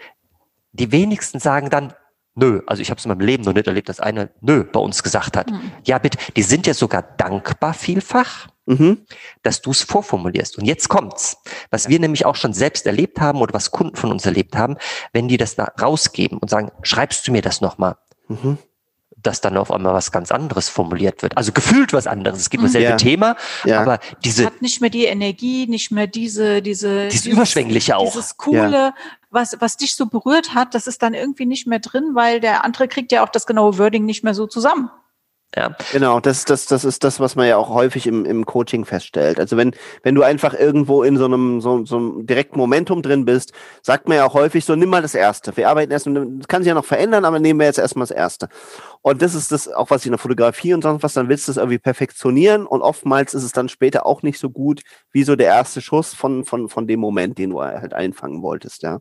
die 0.71 0.91
wenigsten 0.91 1.39
sagen 1.39 1.69
dann, 1.69 1.93
nö, 2.35 2.61
also 2.67 2.81
ich 2.81 2.89
habe 2.89 2.99
es 2.99 3.05
in 3.05 3.09
meinem 3.09 3.21
Leben 3.21 3.43
noch 3.43 3.53
nicht 3.53 3.67
erlebt, 3.67 3.89
dass 3.89 3.99
einer 3.99 4.29
nö 4.39 4.63
bei 4.63 4.79
uns 4.79 5.03
gesagt 5.03 5.35
hat. 5.35 5.49
Mhm. 5.51 5.71
Ja, 5.83 5.97
bitte, 5.97 6.17
die 6.35 6.43
sind 6.43 6.65
ja 6.65 6.73
sogar 6.73 7.01
dankbar 7.01 7.73
vielfach, 7.73 8.47
mhm. 8.65 9.05
dass 9.43 9.61
du 9.61 9.71
es 9.71 9.81
vorformulierst. 9.81 10.57
Und 10.57 10.65
jetzt 10.65 10.89
kommt's, 10.89 11.37
was 11.69 11.89
wir 11.89 11.99
nämlich 11.99 12.25
auch 12.25 12.35
schon 12.35 12.53
selbst 12.53 12.85
erlebt 12.85 13.19
haben 13.19 13.41
oder 13.41 13.53
was 13.53 13.71
Kunden 13.71 13.95
von 13.95 14.11
uns 14.11 14.25
erlebt 14.25 14.55
haben, 14.55 14.77
wenn 15.11 15.27
die 15.27 15.37
das 15.37 15.57
rausgeben 15.59 16.37
und 16.37 16.49
sagen, 16.49 16.71
schreibst 16.83 17.27
du 17.27 17.31
mir 17.31 17.41
das 17.41 17.61
nochmal? 17.61 17.97
Mhm 18.27 18.57
dass 19.23 19.41
dann 19.41 19.57
auf 19.57 19.71
einmal 19.71 19.93
was 19.93 20.11
ganz 20.11 20.31
anderes 20.31 20.69
formuliert 20.69 21.23
wird. 21.23 21.37
Also 21.37 21.51
gefühlt 21.51 21.93
was 21.93 22.07
anderes. 22.07 22.39
Es 22.39 22.49
gibt 22.49 22.63
dasselbe 22.63 22.89
ja. 22.89 22.97
Thema, 22.97 23.35
ja. 23.65 23.81
aber 23.81 23.99
diese 24.23 24.45
hat 24.45 24.61
nicht 24.61 24.81
mehr 24.81 24.89
die 24.89 25.05
Energie, 25.05 25.67
nicht 25.67 25.91
mehr 25.91 26.07
diese 26.07 26.61
diese 26.61 27.07
dieses, 27.07 27.25
überschwängliche 27.25 27.97
auch. 27.97 28.11
Dieses 28.11 28.37
coole, 28.37 28.71
ja. 28.71 28.93
was 29.29 29.57
was 29.59 29.77
dich 29.77 29.95
so 29.95 30.05
berührt 30.05 30.53
hat, 30.53 30.75
das 30.75 30.87
ist 30.87 31.01
dann 31.01 31.13
irgendwie 31.13 31.45
nicht 31.45 31.67
mehr 31.67 31.79
drin, 31.79 32.11
weil 32.13 32.39
der 32.39 32.63
andere 32.63 32.87
kriegt 32.87 33.11
ja 33.11 33.23
auch 33.23 33.29
das 33.29 33.45
genaue 33.45 33.77
Wording 33.77 34.05
nicht 34.05 34.23
mehr 34.23 34.33
so 34.33 34.47
zusammen. 34.47 34.89
Ja. 35.53 35.75
Genau, 35.91 36.21
das, 36.21 36.45
das, 36.45 36.65
das 36.65 36.85
ist 36.85 37.03
das, 37.03 37.19
was 37.19 37.35
man 37.35 37.45
ja 37.45 37.57
auch 37.57 37.69
häufig 37.69 38.07
im, 38.07 38.23
im 38.23 38.45
Coaching 38.45 38.85
feststellt. 38.85 39.37
Also 39.37 39.57
wenn, 39.57 39.75
wenn 40.01 40.15
du 40.15 40.23
einfach 40.23 40.53
irgendwo 40.53 41.03
in 41.03 41.17
so 41.17 41.25
einem, 41.25 41.59
so, 41.59 41.85
so 41.85 41.97
einem 41.97 42.25
direkten 42.25 42.57
Momentum 42.57 43.01
drin 43.01 43.25
bist, 43.25 43.51
sagt 43.81 44.07
man 44.07 44.15
ja 44.15 44.25
auch 44.25 44.33
häufig 44.33 44.63
so, 44.63 44.75
nimm 44.75 44.87
mal 44.87 45.01
das 45.01 45.13
Erste. 45.13 45.55
Wir 45.57 45.67
arbeiten 45.67 45.91
erst, 45.91 46.07
das 46.07 46.47
kann 46.47 46.63
sich 46.63 46.69
ja 46.69 46.73
noch 46.73 46.85
verändern, 46.85 47.25
aber 47.25 47.39
nehmen 47.39 47.59
wir 47.59 47.67
jetzt 47.67 47.79
erstmal 47.79 48.03
das 48.07 48.15
Erste. 48.15 48.47
Und 49.01 49.21
das 49.21 49.35
ist 49.35 49.51
das 49.51 49.67
auch, 49.67 49.89
was 49.89 50.03
ich 50.03 50.07
in 50.07 50.13
der 50.13 50.19
Fotografie 50.19 50.73
und 50.73 50.83
sonst 50.83 51.03
was, 51.03 51.13
dann 51.13 51.27
willst 51.27 51.49
du 51.49 51.51
es 51.51 51.57
irgendwie 51.57 51.79
perfektionieren 51.79 52.65
und 52.65 52.81
oftmals 52.81 53.33
ist 53.33 53.43
es 53.43 53.51
dann 53.51 53.67
später 53.67 54.05
auch 54.05 54.21
nicht 54.21 54.39
so 54.39 54.49
gut, 54.49 54.83
wie 55.11 55.23
so 55.23 55.35
der 55.35 55.47
erste 55.47 55.81
Schuss 55.81 56.13
von, 56.13 56.45
von, 56.45 56.69
von 56.69 56.87
dem 56.87 57.01
Moment, 57.01 57.37
den 57.37 57.49
du 57.49 57.61
halt 57.61 57.93
einfangen 57.93 58.41
wolltest, 58.41 58.83
ja. 58.83 58.99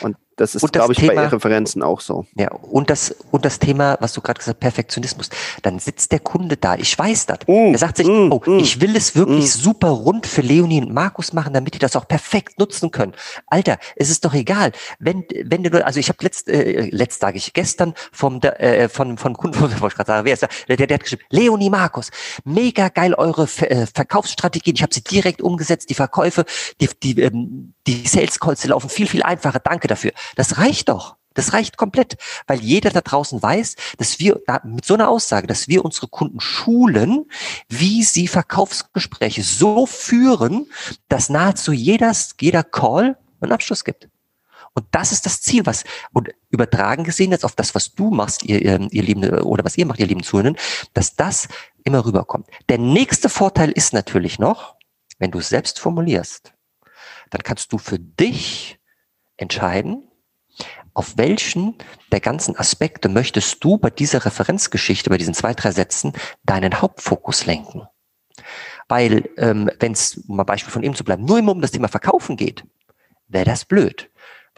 Und 0.00 0.16
das 0.38 0.54
ist, 0.54 0.72
glaube 0.72 0.92
ich, 0.92 0.98
Thema, 0.98 1.14
bei 1.14 1.26
Referenzen 1.26 1.82
auch 1.82 2.00
so. 2.00 2.24
Ja, 2.36 2.52
und 2.52 2.90
das, 2.90 3.14
und 3.30 3.44
das 3.44 3.58
Thema, 3.58 3.96
was 4.00 4.12
du 4.12 4.20
gerade 4.20 4.38
gesagt 4.38 4.56
hast, 4.56 4.60
Perfektionismus. 4.60 5.30
Dann 5.62 5.78
sitzt 5.78 6.12
der 6.12 6.20
Kunde 6.20 6.56
da, 6.56 6.76
ich 6.76 6.96
weiß 6.96 7.26
das. 7.26 7.38
Mm, 7.46 7.72
er 7.72 7.78
sagt 7.78 7.96
sich, 7.96 8.06
mm, 8.06 8.30
oh, 8.30 8.40
mm, 8.46 8.58
ich 8.58 8.80
will 8.80 8.94
es 8.96 9.16
wirklich 9.16 9.44
mm. 9.44 9.58
super 9.58 9.88
rund 9.88 10.26
für 10.26 10.42
Leonie 10.42 10.80
und 10.80 10.94
Markus 10.94 11.32
machen, 11.32 11.52
damit 11.52 11.74
die 11.74 11.78
das 11.78 11.96
auch 11.96 12.06
perfekt 12.06 12.58
nutzen 12.58 12.90
können. 12.90 13.14
Alter, 13.48 13.78
es 13.96 14.10
ist 14.10 14.24
doch 14.24 14.32
egal. 14.32 14.72
Wenn, 15.00 15.24
wenn 15.44 15.64
du, 15.64 15.84
also 15.84 15.98
ich 15.98 16.08
habe 16.08 16.18
letzt, 16.22 16.48
äh, 16.48 16.88
letzt 16.90 17.20
sage 17.20 17.36
ich, 17.36 17.52
gestern 17.52 17.94
vom, 18.12 18.40
äh, 18.40 18.88
von, 18.88 19.18
von 19.18 19.34
Kunden, 19.34 19.60
wollte 19.60 19.74
ich 19.76 19.94
gerade 19.94 20.06
sagen, 20.06 20.24
wer 20.24 20.34
ist 20.34 20.42
der, 20.42 20.76
der, 20.76 20.86
der 20.86 20.94
hat 20.94 21.02
geschrieben, 21.02 21.22
Leonie 21.30 21.70
Markus, 21.70 22.10
mega 22.44 22.88
geil 22.88 23.14
eure 23.14 23.42
äh, 23.42 23.86
Verkaufsstrategien, 23.92 24.76
ich 24.76 24.82
habe 24.82 24.94
sie 24.94 25.02
direkt 25.02 25.42
umgesetzt, 25.42 25.90
die 25.90 25.94
Verkäufe, 25.94 26.44
die, 26.80 26.88
die, 27.02 27.20
ähm, 27.20 27.74
die 27.86 28.06
Sales 28.06 28.38
Calls 28.38 28.60
die 28.60 28.68
laufen 28.68 28.90
viel, 28.90 29.06
viel 29.06 29.22
einfacher, 29.22 29.60
danke 29.60 29.88
dafür. 29.88 30.12
Das 30.36 30.58
reicht 30.58 30.88
doch. 30.88 31.16
Das 31.34 31.52
reicht 31.52 31.76
komplett, 31.76 32.16
weil 32.48 32.58
jeder 32.58 32.90
da 32.90 33.00
draußen 33.00 33.40
weiß, 33.40 33.76
dass 33.98 34.18
wir 34.18 34.40
da, 34.46 34.60
mit 34.64 34.84
so 34.84 34.94
einer 34.94 35.08
Aussage, 35.08 35.46
dass 35.46 35.68
wir 35.68 35.84
unsere 35.84 36.08
Kunden 36.08 36.40
schulen, 36.40 37.26
wie 37.68 38.02
sie 38.02 38.26
Verkaufsgespräche 38.26 39.44
so 39.44 39.86
führen, 39.86 40.68
dass 41.08 41.28
nahezu 41.28 41.70
jeder, 41.70 42.12
jeder 42.40 42.64
Call 42.64 43.16
einen 43.40 43.52
Abschluss 43.52 43.84
gibt. 43.84 44.08
Und 44.74 44.86
das 44.90 45.12
ist 45.12 45.26
das 45.26 45.40
Ziel, 45.40 45.64
was, 45.64 45.84
und 46.12 46.30
übertragen 46.50 47.04
gesehen 47.04 47.30
jetzt 47.30 47.44
auf 47.44 47.54
das, 47.54 47.74
was 47.74 47.94
du 47.94 48.10
machst, 48.10 48.44
ihr, 48.44 48.60
ihr, 48.60 49.02
lieben, 49.02 49.28
oder 49.40 49.64
was 49.64 49.78
ihr 49.78 49.86
macht, 49.86 50.00
ihr 50.00 50.06
lieben 50.06 50.22
Zuhörenden, 50.22 50.60
dass 50.92 51.14
das 51.14 51.46
immer 51.84 52.04
rüberkommt. 52.04 52.48
Der 52.68 52.78
nächste 52.78 53.28
Vorteil 53.28 53.70
ist 53.70 53.92
natürlich 53.92 54.40
noch, 54.40 54.74
wenn 55.18 55.30
du 55.30 55.38
es 55.38 55.48
selbst 55.48 55.78
formulierst, 55.78 56.52
dann 57.30 57.42
kannst 57.42 57.72
du 57.72 57.78
für 57.78 57.98
dich 57.98 58.80
entscheiden, 59.36 60.07
auf 60.98 61.16
welchen 61.16 61.76
der 62.10 62.18
ganzen 62.18 62.58
Aspekte 62.58 63.08
möchtest 63.08 63.62
du 63.62 63.78
bei 63.78 63.88
dieser 63.88 64.24
Referenzgeschichte, 64.24 65.10
bei 65.10 65.16
diesen 65.16 65.32
zwei, 65.32 65.54
drei 65.54 65.70
Sätzen, 65.70 66.12
deinen 66.42 66.82
Hauptfokus 66.82 67.46
lenken? 67.46 67.86
Weil, 68.88 69.30
ähm, 69.36 69.70
wenn 69.78 69.92
es, 69.92 70.16
um 70.26 70.36
mal 70.36 70.42
Beispiel 70.42 70.72
von 70.72 70.82
ihm 70.82 70.96
zu 70.96 71.04
bleiben, 71.04 71.24
nur 71.24 71.38
immer 71.38 71.52
um 71.52 71.60
das 71.60 71.70
Thema 71.70 71.86
Verkaufen 71.86 72.36
geht, 72.36 72.64
wäre 73.28 73.44
das 73.44 73.64
blöd. 73.64 74.07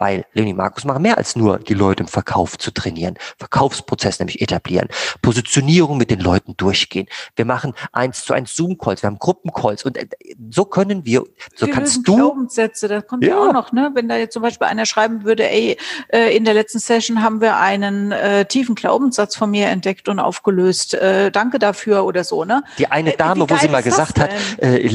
Weil 0.01 0.25
Leonie 0.33 0.55
Markus 0.55 0.83
machen 0.83 1.03
mehr 1.03 1.19
als 1.19 1.35
nur 1.35 1.59
die 1.59 1.75
Leute 1.75 2.01
im 2.01 2.07
Verkauf 2.07 2.57
zu 2.57 2.71
trainieren. 2.71 3.19
Verkaufsprozess 3.37 4.17
nämlich 4.17 4.41
etablieren. 4.41 4.87
Positionierung 5.21 5.99
mit 5.99 6.09
den 6.09 6.19
Leuten 6.19 6.57
durchgehen. 6.57 7.05
Wir 7.35 7.45
machen 7.45 7.75
eins 7.91 8.25
zu 8.25 8.33
eins 8.33 8.55
Zoom-Calls, 8.55 9.03
wir 9.03 9.07
haben 9.11 9.19
Gruppencalls 9.19 9.85
und 9.85 9.97
äh, 9.97 10.07
so 10.49 10.65
können 10.65 11.05
wir, 11.05 11.23
so 11.55 11.67
wir 11.67 11.73
kannst 11.75 12.07
du. 12.07 12.15
Glaubenssätze, 12.15 12.87
das 12.87 13.05
kommt 13.05 13.23
ja. 13.23 13.29
ja. 13.29 13.49
auch 13.49 13.53
noch, 13.53 13.73
ne? 13.73 13.91
Wenn 13.93 14.09
da 14.09 14.17
jetzt 14.17 14.33
zum 14.33 14.41
Beispiel 14.41 14.65
einer 14.65 14.87
schreiben 14.87 15.23
würde, 15.23 15.47
ey, 15.47 15.77
äh, 16.07 16.35
in 16.35 16.45
der 16.45 16.55
letzten 16.55 16.79
Session 16.79 17.21
haben 17.21 17.39
wir 17.39 17.57
einen 17.57 18.11
äh, 18.11 18.45
tiefen 18.45 18.73
Glaubenssatz 18.73 19.35
von 19.35 19.51
mir 19.51 19.67
entdeckt 19.67 20.09
und 20.09 20.17
aufgelöst. 20.17 20.95
Äh, 20.95 21.29
danke 21.29 21.59
dafür 21.59 22.05
oder 22.05 22.23
so, 22.23 22.43
ne? 22.43 22.63
Die 22.79 22.87
eine 22.87 23.11
Dame, 23.11 23.47
wo 23.47 23.55
sie 23.57 23.69
mal 23.69 23.83
gesagt 23.83 24.19
hat, 24.19 24.31
äh, 24.57 24.89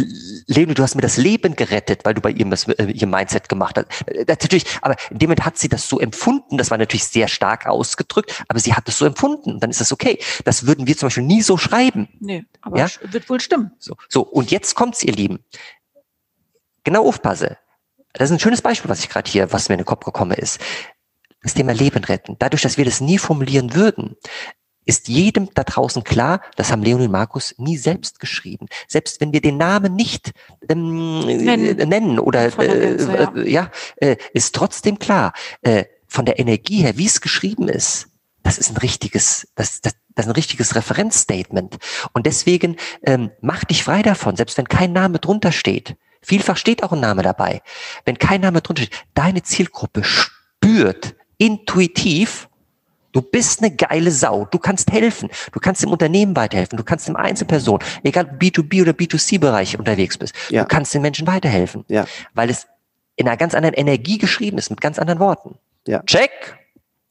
Leonie, 0.47 0.75
du 0.75 0.83
hast 0.83 0.95
mir 0.95 1.03
das 1.03 1.17
Leben 1.17 1.57
gerettet, 1.57 2.05
weil 2.05 2.15
du 2.15 2.21
bei 2.21 2.31
ihrem, 2.31 2.53
äh, 2.53 2.85
ihrem 2.93 3.11
Mindset 3.11 3.49
gemacht 3.49 3.77
hast. 3.77 4.09
Äh, 4.09 4.25
natürlich, 4.29 4.65
aber 4.81 4.97
in 5.11 5.19
dem 5.19 5.29
Moment 5.29 5.45
hat 5.45 5.59
sie 5.59 5.69
das 5.69 5.89
so 5.89 5.99
empfunden. 5.99 6.57
Das 6.57 6.71
war 6.71 6.79
natürlich 6.79 7.05
sehr 7.05 7.29
stark 7.29 7.67
ausgedrückt, 7.67 8.45
aber 8.49 8.61
sie 8.61 8.75
hat 8.75 8.89
es 8.89 8.99
so 8.99 9.07
empfunden. 9.07 9.55
Und 9.55 9.61
dann 9.63 9.71
ist 9.71 9.81
das 9.81 9.93
okay. 9.93 10.19
Das 10.45 10.67
würden 10.67 10.87
wir 10.87 10.97
zum 10.97 11.07
Beispiel 11.07 11.25
nie 11.25 11.43
so 11.43 11.57
schreiben. 11.57 12.09
Nee, 12.21 12.45
aber 12.61 12.79
ja? 12.79 12.89
wird 13.03 13.29
wohl 13.29 13.41
stimmen. 13.41 13.73
So, 13.79 13.97
so 14.09 14.23
und 14.23 14.51
jetzt 14.51 14.75
kommt's, 14.75 15.03
ihr 15.03 15.13
Lieben. 15.13 15.41
Genau 16.85 17.07
aufpasse. 17.07 17.59
Das 18.13 18.31
ist 18.31 18.37
ein 18.37 18.41
schönes 18.41 18.63
Beispiel, 18.63 18.89
was 18.89 19.01
ich 19.01 19.09
gerade 19.09 19.31
hier, 19.31 19.53
was 19.53 19.69
mir 19.69 19.75
in 19.75 19.81
den 19.81 19.87
Kopf 19.87 20.05
gekommen 20.05 20.39
ist. 20.39 20.61
Das 21.43 21.55
Thema 21.55 21.73
Leben 21.73 22.03
retten. 22.05 22.37
Dadurch, 22.39 22.63
dass 22.63 22.77
wir 22.79 22.85
das 22.85 23.01
nie 23.01 23.19
formulieren 23.19 23.75
würden, 23.75 24.17
ist 24.87 25.09
jedem 25.09 25.51
da 25.53 25.65
draußen 25.65 26.05
klar, 26.05 26.41
das 26.57 26.73
haben 26.73 26.83
Leonie 26.83 27.05
und 27.05 27.11
Markus 27.11 27.55
nie 27.59 27.77
selbst 27.77 28.21
geschrieben. 28.21 28.67
Selbst 28.89 29.21
wenn 29.21 29.33
wir 29.33 29.41
den 29.41 29.59
Namen 29.59 29.95
nicht 29.95 30.33
ähm, 30.69 31.27
nennen. 31.27 31.79
Äh, 31.79 31.87
nennen 31.87 32.19
oder 32.19 32.59
äh, 32.59 33.03
ja, 33.03 33.33
äh, 33.35 33.51
ja 33.51 33.71
äh, 33.97 34.17
ist 34.33 34.55
trotzdem 34.55 34.99
klar, 34.99 35.33
äh, 35.63 35.85
von 36.07 36.25
der 36.25 36.39
Energie 36.39 36.83
her, 36.83 36.97
wie 36.97 37.07
es 37.07 37.21
geschrieben 37.21 37.69
ist, 37.69 38.09
das 38.43 38.59
ist 38.59 38.71
ein 38.71 38.77
richtiges, 38.77 39.49
das, 39.57 39.81
das, 39.81 39.95
das 40.15 40.27
ist 40.27 40.31
ein 40.31 40.37
richtiges 40.37 40.77
Referenzstatement. 40.77 41.79
Und 42.13 42.27
deswegen 42.27 42.77
ähm, 43.03 43.33
mach 43.41 43.65
dich 43.65 43.83
frei 43.83 44.03
davon, 44.03 44.37
selbst 44.37 44.57
wenn 44.57 44.69
kein 44.69 44.93
Name 44.93 45.19
drunter 45.19 45.51
steht. 45.51 45.97
Vielfach 46.23 46.57
steht 46.57 46.83
auch 46.85 46.93
ein 46.93 47.01
Name 47.01 47.23
dabei. 47.23 47.61
Wenn 48.05 48.19
kein 48.19 48.41
Name 48.41 48.61
drunter 48.61 48.85
steht, 48.85 49.05
deine 49.15 49.43
Zielgruppe 49.43 50.05
spürt 50.05 51.17
intuitiv, 51.39 52.49
Du 53.17 53.23
bist 53.23 53.63
eine 53.63 53.75
geile 53.75 54.11
Sau. 54.11 54.45
Du 54.45 54.59
kannst 54.59 54.93
helfen. 54.93 55.31
Du 55.51 55.59
kannst 55.59 55.83
dem 55.83 55.91
Unternehmen 55.91 56.37
weiterhelfen. 56.37 56.77
Du 56.77 56.85
kannst 56.85 57.09
dem 57.09 57.17
Einzelperson, 57.17 57.79
egal 58.03 58.27
B2B 58.27 58.83
oder 58.83 58.93
B2C-Bereich 58.93 59.79
unterwegs 59.79 60.19
bist, 60.19 60.35
ja. 60.51 60.65
du 60.65 60.69
kannst 60.69 60.93
den 60.93 61.01
Menschen 61.01 61.27
weiterhelfen. 61.27 61.87
Ja. 61.89 62.05
Weil 62.35 62.51
es 62.51 62.67
in 63.17 63.27
einer 63.27 63.39
ganz 63.39 63.55
anderen 63.55 63.75
Energie 63.75 64.19
geschrieben 64.19 64.59
ist, 64.59 64.69
mit 64.69 64.83
ganz 64.83 64.99
anderen 64.99 65.19
Worten. 65.19 65.57
Ja. 65.87 66.03
Check. 66.03 66.59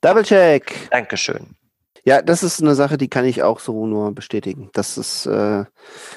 Double 0.01 0.21
check. 0.21 0.75
Dankeschön. 0.91 1.55
Ja, 2.07 2.21
das 2.21 2.43
ist 2.43 2.61
eine 2.61 2.75
Sache, 2.75 2.97
die 2.99 3.07
kann 3.07 3.25
ich 3.25 3.41
auch 3.41 3.59
so 3.59 3.87
nur 3.87 4.11
bestätigen. 4.13 4.69
Das 4.73 4.95
ist, 4.95 5.25
äh, 5.25 5.65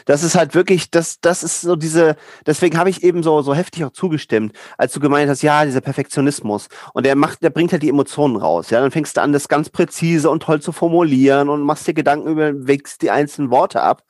das 0.04 0.22
ist 0.22 0.34
halt 0.36 0.54
wirklich, 0.54 0.90
das, 0.90 1.18
das 1.22 1.42
ist 1.42 1.62
so 1.62 1.76
diese, 1.76 2.16
deswegen 2.46 2.76
habe 2.76 2.90
ich 2.90 3.02
eben 3.02 3.22
so, 3.22 3.40
so 3.40 3.54
heftig 3.54 3.86
auch 3.86 3.92
zugestimmt, 3.92 4.52
als 4.76 4.92
du 4.92 5.00
gemeint 5.00 5.30
hast, 5.30 5.40
ja, 5.40 5.64
dieser 5.64 5.80
Perfektionismus. 5.80 6.68
Und 6.92 7.06
der 7.06 7.16
macht, 7.16 7.42
der 7.42 7.48
bringt 7.48 7.72
halt 7.72 7.82
die 7.82 7.88
Emotionen 7.88 8.36
raus. 8.36 8.68
Ja, 8.68 8.80
dann 8.82 8.90
fängst 8.90 9.16
du 9.16 9.22
an, 9.22 9.32
das 9.32 9.48
ganz 9.48 9.70
präzise 9.70 10.28
und 10.28 10.42
toll 10.42 10.60
zu 10.60 10.72
formulieren 10.72 11.48
und 11.48 11.62
machst 11.62 11.86
dir 11.86 11.94
Gedanken 11.94 12.28
über, 12.28 12.66
wächst 12.68 13.00
die 13.00 13.10
einzelnen 13.10 13.50
Worte 13.50 13.80
ab. 13.80 14.02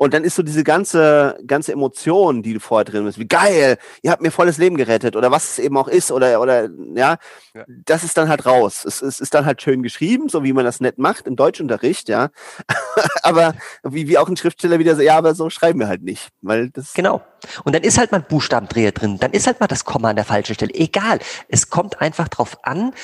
Und 0.00 0.14
dann 0.14 0.24
ist 0.24 0.34
so 0.34 0.42
diese 0.42 0.64
ganze, 0.64 1.38
ganze 1.46 1.72
Emotion, 1.72 2.42
die 2.42 2.54
du 2.54 2.60
vorher 2.60 2.86
drin 2.86 3.04
bist, 3.04 3.18
wie 3.18 3.28
geil, 3.28 3.76
ihr 4.00 4.10
habt 4.10 4.22
mir 4.22 4.30
volles 4.30 4.56
Leben 4.56 4.78
gerettet 4.78 5.14
oder 5.14 5.30
was 5.30 5.50
es 5.50 5.58
eben 5.58 5.76
auch 5.76 5.88
ist 5.88 6.10
oder, 6.10 6.40
oder, 6.40 6.70
ja, 6.94 7.18
ja. 7.54 7.64
das 7.66 8.02
ist 8.02 8.16
dann 8.16 8.30
halt 8.30 8.46
raus. 8.46 8.86
Es, 8.86 9.02
es 9.02 9.20
ist 9.20 9.34
dann 9.34 9.44
halt 9.44 9.60
schön 9.60 9.82
geschrieben, 9.82 10.30
so 10.30 10.42
wie 10.42 10.54
man 10.54 10.64
das 10.64 10.80
nett 10.80 10.96
macht 10.96 11.26
im 11.26 11.36
Deutschunterricht, 11.36 12.08
ja. 12.08 12.30
aber 13.22 13.52
wie, 13.82 14.08
wie 14.08 14.16
auch 14.16 14.26
ein 14.26 14.38
Schriftsteller 14.38 14.78
wieder 14.78 14.96
so, 14.96 15.02
ja, 15.02 15.18
aber 15.18 15.34
so 15.34 15.50
schreiben 15.50 15.80
wir 15.80 15.88
halt 15.88 16.02
nicht, 16.02 16.30
weil 16.40 16.70
das. 16.70 16.94
Genau. 16.94 17.20
Und 17.64 17.74
dann 17.74 17.82
ist 17.82 17.98
halt 17.98 18.10
mal 18.10 18.18
ein 18.18 18.26
Buchstabendreher 18.26 18.92
drin, 18.92 19.18
dann 19.18 19.32
ist 19.32 19.46
halt 19.46 19.60
mal 19.60 19.66
das 19.66 19.84
Komma 19.84 20.08
an 20.08 20.16
der 20.16 20.24
falschen 20.24 20.54
Stelle. 20.54 20.72
Egal. 20.72 21.18
Es 21.48 21.68
kommt 21.68 22.00
einfach 22.00 22.28
drauf 22.28 22.56
an, 22.62 22.94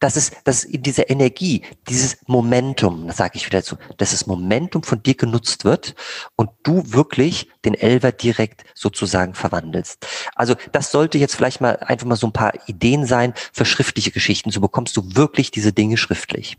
dass 0.00 0.16
es, 0.16 0.32
dass 0.44 0.64
in 0.64 0.82
dieser 0.82 1.10
Energie, 1.10 1.62
dieses 1.88 2.18
Momentum, 2.26 3.06
das 3.06 3.16
sage 3.16 3.32
ich 3.34 3.46
wieder 3.46 3.58
dazu, 3.58 3.76
dass 3.96 4.12
das 4.12 4.26
Momentum 4.26 4.82
von 4.82 5.02
dir 5.02 5.14
genutzt 5.14 5.64
wird 5.64 5.94
und 6.36 6.50
du 6.62 6.82
wirklich 6.92 7.50
den 7.64 7.74
Elver 7.74 8.12
direkt 8.12 8.64
sozusagen 8.74 9.34
verwandelst. 9.34 10.06
Also 10.34 10.54
das 10.72 10.90
sollte 10.90 11.18
jetzt 11.18 11.34
vielleicht 11.34 11.60
mal 11.60 11.76
einfach 11.78 12.06
mal 12.06 12.16
so 12.16 12.26
ein 12.26 12.32
paar 12.32 12.52
Ideen 12.68 13.06
sein 13.06 13.34
für 13.52 13.64
schriftliche 13.64 14.10
Geschichten. 14.10 14.50
So 14.50 14.60
bekommst 14.60 14.96
du 14.96 15.16
wirklich 15.16 15.50
diese 15.50 15.72
Dinge 15.72 15.96
schriftlich. 15.96 16.56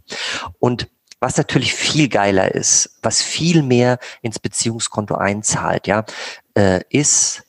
Und 0.59 0.89
was 1.21 1.37
natürlich 1.37 1.73
viel 1.73 2.07
geiler 2.07 2.53
ist, 2.53 2.97
was 3.01 3.21
viel 3.21 3.61
mehr 3.61 3.99
ins 4.21 4.39
Beziehungskonto 4.39 5.15
einzahlt, 5.15 5.87
ja, 5.87 6.05
äh, 6.55 6.81
ist, 6.89 7.43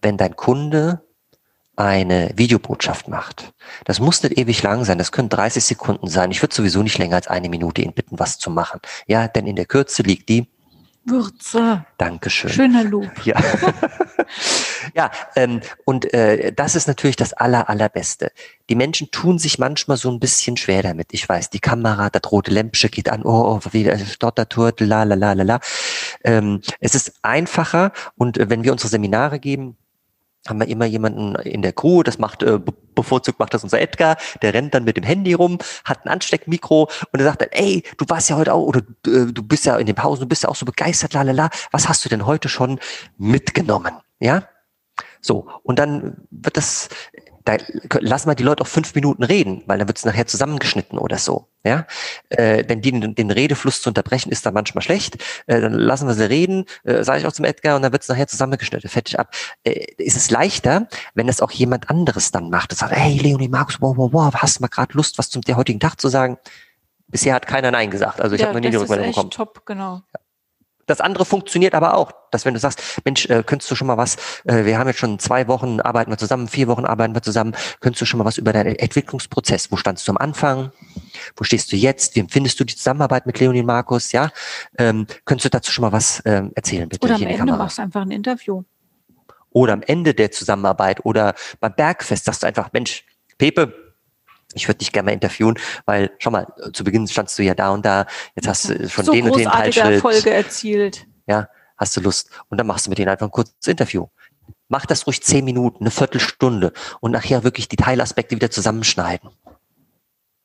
wenn 0.00 0.16
dein 0.16 0.34
Kunde 0.34 1.02
eine 1.78 2.32
Videobotschaft 2.34 3.08
macht. 3.08 3.52
Das 3.84 4.00
muss 4.00 4.22
nicht 4.22 4.36
ewig 4.36 4.62
lang 4.62 4.84
sein, 4.84 4.98
das 4.98 5.12
können 5.12 5.28
30 5.28 5.64
Sekunden 5.64 6.08
sein. 6.08 6.30
Ich 6.30 6.42
würde 6.42 6.54
sowieso 6.54 6.82
nicht 6.82 6.98
länger 6.98 7.16
als 7.16 7.28
eine 7.28 7.48
Minute 7.48 7.82
ihn 7.82 7.92
bitten, 7.92 8.18
was 8.18 8.38
zu 8.38 8.50
machen. 8.50 8.80
Ja, 9.06 9.28
denn 9.28 9.46
in 9.46 9.56
der 9.56 9.66
Kürze 9.66 10.02
liegt 10.02 10.28
die 10.28 10.48
Würze. 11.04 11.86
Dankeschön. 11.96 12.50
Schöner 12.50 12.84
Lob. 12.84 13.10
Ja, 13.24 13.40
ja 14.94 15.10
ähm, 15.36 15.60
und 15.84 16.12
äh, 16.12 16.52
das 16.52 16.74
ist 16.74 16.86
natürlich 16.86 17.16
das 17.16 17.32
aller, 17.32 17.68
allerbeste. 17.68 18.30
Die 18.68 18.74
Menschen 18.74 19.10
tun 19.10 19.38
sich 19.38 19.58
manchmal 19.58 19.96
so 19.96 20.10
ein 20.10 20.20
bisschen 20.20 20.56
schwer 20.56 20.82
damit. 20.82 21.08
Ich 21.12 21.28
weiß, 21.28 21.50
die 21.50 21.60
Kamera, 21.60 22.10
das 22.10 22.30
rote 22.30 22.50
Lämpchen 22.50 22.90
geht 22.90 23.08
an, 23.08 23.22
oh, 23.22 23.60
oh 23.64 23.72
wieder 23.72 23.98
Stotterturtel, 23.98 24.86
la, 24.86 25.04
la, 25.04 25.14
la, 25.14 25.32
la, 25.32 25.44
la. 25.44 25.60
Ähm, 26.24 26.60
es 26.80 26.94
ist 26.94 27.14
einfacher 27.22 27.92
und 28.16 28.36
äh, 28.36 28.50
wenn 28.50 28.64
wir 28.64 28.72
unsere 28.72 28.88
Seminare 28.88 29.38
geben, 29.38 29.76
haben 30.46 30.60
wir 30.60 30.68
immer 30.68 30.86
jemanden 30.86 31.34
in 31.36 31.62
der 31.62 31.72
Crew, 31.72 32.02
das 32.02 32.18
macht, 32.18 32.42
äh, 32.42 32.58
bevorzugt 32.94 33.38
macht 33.38 33.54
das 33.54 33.64
unser 33.64 33.80
Edgar, 33.80 34.16
der 34.42 34.54
rennt 34.54 34.74
dann 34.74 34.84
mit 34.84 34.96
dem 34.96 35.04
Handy 35.04 35.34
rum, 35.34 35.58
hat 35.84 36.04
ein 36.04 36.08
Ansteckmikro 36.08 36.88
und 37.12 37.20
er 37.20 37.24
sagt 37.24 37.42
dann, 37.42 37.50
ey, 37.52 37.82
du 37.96 38.04
warst 38.08 38.30
ja 38.30 38.36
heute 38.36 38.54
auch, 38.54 38.62
oder 38.62 38.80
äh, 39.06 39.26
du 39.32 39.42
bist 39.42 39.66
ja 39.66 39.76
in 39.76 39.86
den 39.86 39.94
Pausen, 39.94 40.22
du 40.22 40.28
bist 40.28 40.42
ja 40.42 40.48
auch 40.48 40.56
so 40.56 40.66
begeistert, 40.66 41.14
lalala, 41.14 41.50
was 41.70 41.88
hast 41.88 42.04
du 42.04 42.08
denn 42.08 42.26
heute 42.26 42.48
schon 42.48 42.78
mitgenommen? 43.16 43.94
Ja? 44.20 44.44
So, 45.20 45.48
und 45.62 45.78
dann 45.78 46.16
wird 46.30 46.56
das, 46.56 46.88
da 47.48 47.56
lassen 48.00 48.28
wir 48.28 48.34
die 48.34 48.42
Leute 48.42 48.62
auch 48.62 48.66
fünf 48.66 48.94
Minuten 48.94 49.24
reden, 49.24 49.62
weil 49.64 49.78
dann 49.78 49.88
wird 49.88 49.96
es 49.96 50.04
nachher 50.04 50.26
zusammengeschnitten 50.26 50.98
oder 50.98 51.16
so. 51.16 51.48
Ja, 51.64 51.86
äh, 52.28 52.62
denn 52.62 52.82
die, 52.82 52.92
den 52.92 53.30
Redefluss 53.30 53.80
zu 53.80 53.88
unterbrechen 53.88 54.30
ist 54.30 54.44
dann 54.44 54.52
manchmal 54.52 54.82
schlecht. 54.82 55.16
Äh, 55.46 55.62
dann 55.62 55.72
lassen 55.72 56.06
wir 56.06 56.14
sie 56.14 56.28
reden, 56.28 56.66
äh, 56.84 57.02
sage 57.02 57.20
ich 57.20 57.26
auch 57.26 57.32
zum 57.32 57.46
Edgar, 57.46 57.76
und 57.76 57.82
dann 57.82 57.92
wird 57.92 58.02
es 58.02 58.08
nachher 58.08 58.28
zusammengeschnitten, 58.28 58.90
fertig 58.90 59.18
ab. 59.18 59.34
Äh, 59.64 59.86
ist 59.96 60.16
es 60.16 60.30
leichter, 60.30 60.88
wenn 61.14 61.26
das 61.26 61.40
auch 61.40 61.50
jemand 61.50 61.88
anderes 61.88 62.30
dann 62.32 62.50
macht. 62.50 62.72
Das 62.72 62.80
sagt, 62.80 62.94
hey 62.94 63.16
Leonie, 63.16 63.48
Markus, 63.48 63.80
wow, 63.80 63.96
wow, 63.96 64.12
wow, 64.12 64.34
hast 64.34 64.58
du 64.58 64.62
mal 64.62 64.68
gerade 64.68 64.92
Lust, 64.92 65.16
was 65.16 65.30
zum 65.30 65.40
der 65.40 65.56
heutigen 65.56 65.80
Tag 65.80 65.98
zu 65.98 66.08
sagen? 66.08 66.36
Bisher 67.06 67.34
hat 67.34 67.46
keiner 67.46 67.70
Nein 67.70 67.90
gesagt. 67.90 68.20
Also 68.20 68.34
ich 68.34 68.42
ja, 68.42 68.48
habe 68.48 68.58
noch 68.58 68.64
nie 68.64 68.70
die 68.70 68.76
Rückmeldung 68.76 69.08
bekommen. 69.08 69.30
Top, 69.30 69.64
genau. 69.64 70.02
Ja. 70.12 70.20
Das 70.88 71.00
andere 71.00 71.26
funktioniert 71.26 71.74
aber 71.74 71.94
auch, 71.94 72.12
dass 72.30 72.46
wenn 72.46 72.54
du 72.54 72.60
sagst, 72.60 72.82
Mensch, 73.04 73.26
äh, 73.26 73.44
könntest 73.44 73.70
du 73.70 73.74
schon 73.74 73.86
mal 73.86 73.98
was, 73.98 74.16
äh, 74.44 74.64
wir 74.64 74.78
haben 74.78 74.88
jetzt 74.88 74.98
schon 74.98 75.18
zwei 75.18 75.46
Wochen 75.46 75.80
arbeiten 75.80 76.10
wir 76.10 76.16
zusammen, 76.16 76.48
vier 76.48 76.66
Wochen 76.66 76.86
arbeiten 76.86 77.14
wir 77.14 77.22
zusammen, 77.22 77.54
könntest 77.80 78.00
du 78.00 78.06
schon 78.06 78.18
mal 78.18 78.24
was 78.24 78.38
über 78.38 78.54
deinen 78.54 78.74
Entwicklungsprozess, 78.74 79.70
wo 79.70 79.76
standst 79.76 80.08
du 80.08 80.12
am 80.12 80.16
Anfang, 80.16 80.72
wo 81.36 81.44
stehst 81.44 81.70
du 81.72 81.76
jetzt, 81.76 82.16
wie 82.16 82.20
empfindest 82.20 82.58
du 82.58 82.64
die 82.64 82.74
Zusammenarbeit 82.74 83.26
mit 83.26 83.38
Leonie 83.38 83.60
und 83.60 83.66
Markus, 83.66 84.12
ja, 84.12 84.30
ähm, 84.78 85.06
könntest 85.26 85.44
du 85.44 85.50
dazu 85.50 85.70
schon 85.70 85.82
mal 85.82 85.92
was 85.92 86.22
ähm, 86.24 86.52
erzählen, 86.54 86.88
bitte? 86.88 87.04
Oder 87.04 87.16
am 87.16 87.22
Ende 87.22 87.52
machst 87.52 87.76
du 87.76 87.82
einfach 87.82 88.02
ein 88.02 88.10
Interview. 88.10 88.62
Oder 89.50 89.74
am 89.74 89.82
Ende 89.82 90.14
der 90.14 90.30
Zusammenarbeit 90.30 91.04
oder 91.04 91.34
beim 91.60 91.74
Bergfest 91.74 92.24
sagst 92.24 92.42
du 92.42 92.46
einfach, 92.46 92.72
Mensch, 92.72 93.04
Pepe, 93.36 93.87
ich 94.58 94.68
würde 94.68 94.78
dich 94.78 94.92
gerne 94.92 95.06
mal 95.06 95.12
interviewen, 95.12 95.58
weil 95.86 96.10
schau 96.18 96.30
mal, 96.30 96.46
zu 96.72 96.84
Beginn 96.84 97.06
standst 97.08 97.38
du 97.38 97.42
ja 97.42 97.54
da 97.54 97.70
und 97.70 97.84
da, 97.86 98.06
jetzt 98.34 98.48
hast 98.48 98.68
du 98.68 98.88
schon 98.88 99.04
so 99.04 99.12
den 99.12 99.30
und 99.30 99.38
den 99.38 99.48
Teilschild. 99.48 99.94
Erfolge 99.94 100.30
erzielt. 100.30 101.06
Ja, 101.26 101.48
hast 101.76 101.96
du 101.96 102.00
Lust. 102.00 102.30
Und 102.48 102.58
dann 102.58 102.66
machst 102.66 102.86
du 102.86 102.90
mit 102.90 102.98
denen 102.98 103.08
einfach 103.08 103.26
ein 103.26 103.32
kurzes 103.32 103.66
Interview. 103.66 104.08
Mach 104.68 104.84
das 104.84 105.06
ruhig 105.06 105.22
zehn 105.22 105.44
Minuten, 105.44 105.84
eine 105.84 105.90
Viertelstunde 105.90 106.72
und 107.00 107.12
nachher 107.12 107.44
wirklich 107.44 107.68
die 107.68 107.76
Teilaspekte 107.76 108.36
wieder 108.36 108.50
zusammenschneiden. 108.50 109.30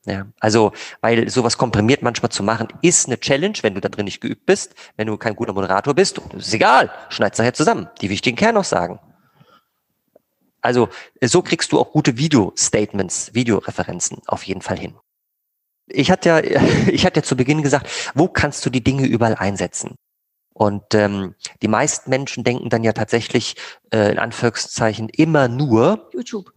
Ja, 0.06 0.28
also, 0.42 0.74
weil 1.00 1.30
sowas 1.30 1.58
komprimiert 1.58 2.02
manchmal 2.02 2.30
zu 2.30 2.44
machen, 2.44 2.68
ist 2.82 3.08
eine 3.08 3.20
Challenge, 3.20 3.58
wenn 3.62 3.74
du 3.74 3.80
da 3.80 3.88
drin 3.88 4.06
nicht 4.06 4.20
geübt 4.20 4.46
bist, 4.46 4.76
wenn 4.98 5.08
du 5.08 5.18
kein 5.18 5.36
guter 5.36 5.54
Moderator 5.54 5.94
bist, 5.94 6.20
ist 6.38 6.54
egal, 6.54 6.92
schneid's 7.08 7.38
nachher 7.38 7.54
zusammen. 7.54 7.90
Die 8.02 8.10
wichtigen 8.10 8.36
Kern 8.36 8.56
noch 8.56 8.66
sagen. 8.66 9.00
Also 10.64 10.88
so 11.22 11.42
kriegst 11.42 11.72
du 11.72 11.80
auch 11.80 11.92
gute 11.92 12.18
Video-Statements, 12.18 13.34
Videoreferenzen 13.34 14.22
auf 14.28 14.44
jeden 14.44 14.62
Fall 14.62 14.80
hin. 14.80 14.96
Ich 15.88 16.10
hatte 16.10 16.30
ja, 16.30 16.40
ich 16.88 17.06
hatte 17.06 17.20
ja 17.20 17.24
zu 17.24 17.36
Beginn 17.36 17.62
gesagt, 17.62 17.90
wo 18.16 18.28
kannst 18.28 18.66
du 18.66 18.70
die 18.70 18.84
Dinge 18.84 19.06
überall 19.06 19.36
einsetzen? 19.36 19.96
Und 20.54 20.94
ähm, 20.94 21.36
die 21.62 21.68
meisten 21.68 22.10
Menschen 22.10 22.44
denken 22.44 22.70
dann 22.70 22.84
ja 22.84 22.94
tatsächlich 22.94 23.56
äh, 23.92 24.12
in 24.12 24.20
Anführungszeichen 24.20 25.10
immer 25.10 25.48
nur 25.48 26.10
YouTube, 26.14 26.52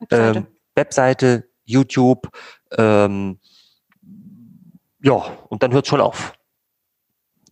Webseite, 0.00 0.38
ähm, 0.38 0.46
Webseite 0.74 1.48
YouTube, 1.64 2.30
ähm, 2.76 3.38
ja, 5.02 5.38
und 5.48 5.62
dann 5.62 5.72
hört 5.72 5.86
schon 5.86 6.00
auf. 6.00 6.32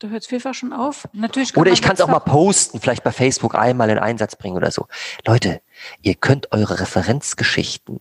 Da 0.05 0.11
hört 0.11 0.21
es 0.21 0.29
vielfach 0.29 0.53
schon 0.53 0.75
auf. 0.75 1.09
Natürlich 1.15 1.57
oder 1.57 1.73
ich 1.73 1.81
kann 1.81 1.95
es 1.95 2.03
auch 2.03 2.09
mal 2.09 2.19
posten, 2.21 2.79
vielleicht 2.79 3.03
bei 3.05 3.11
Facebook 3.11 3.55
einmal 3.55 3.89
in 3.89 3.99
Einsatz 3.99 4.37
bringen 4.37 4.55
oder 4.55 4.71
so. 4.71 4.87
Leute, 5.27 5.63
ihr 6.03 6.15
könnt 6.15 6.53
eure 6.53 6.79
Referenzgeschichten, 6.79 8.01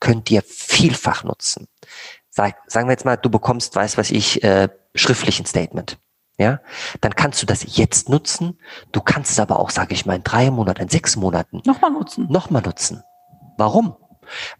könnt 0.00 0.32
ihr 0.32 0.42
vielfach 0.42 1.22
nutzen. 1.22 1.68
Sag, 2.28 2.56
sagen 2.66 2.88
wir 2.88 2.92
jetzt 2.94 3.04
mal, 3.04 3.14
du 3.14 3.30
bekommst, 3.30 3.76
weiß 3.76 3.98
was 3.98 4.10
ich, 4.10 4.42
äh, 4.42 4.68
schriftlich 4.96 5.38
ein 5.38 5.46
Statement. 5.46 5.96
Ja, 6.38 6.58
dann 7.00 7.14
kannst 7.14 7.40
du 7.40 7.46
das 7.46 7.76
jetzt 7.76 8.08
nutzen. 8.08 8.58
Du 8.90 9.00
kannst 9.00 9.30
es 9.30 9.38
aber 9.38 9.60
auch, 9.60 9.70
sage 9.70 9.94
ich 9.94 10.06
mal, 10.06 10.16
in 10.16 10.24
drei 10.24 10.50
Monaten, 10.50 10.82
in 10.82 10.88
sechs 10.88 11.14
Monaten 11.14 11.62
nochmal 11.64 11.92
nutzen. 11.92 12.26
Nochmal 12.28 12.62
nutzen. 12.62 13.04
Warum? 13.58 13.94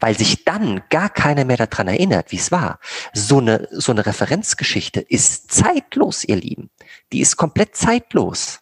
Weil 0.01 0.17
sich 0.17 0.45
dann 0.45 0.83
gar 0.91 1.09
keiner 1.09 1.45
mehr 1.45 1.57
daran 1.57 1.89
erinnert, 1.89 2.33
wie 2.33 2.37
es 2.37 2.53
war. 2.53 2.79
So 3.13 3.39
eine, 3.39 3.69
so 3.71 3.93
eine 3.93 4.07
Referenzgeschichte 4.07 5.01
ist 5.01 5.53
zeitlos, 5.53 6.25
ihr 6.25 6.37
Lieben. 6.37 6.71
Die 7.13 7.21
ist 7.21 7.37
komplett 7.37 7.77
zeitlos. 7.77 8.61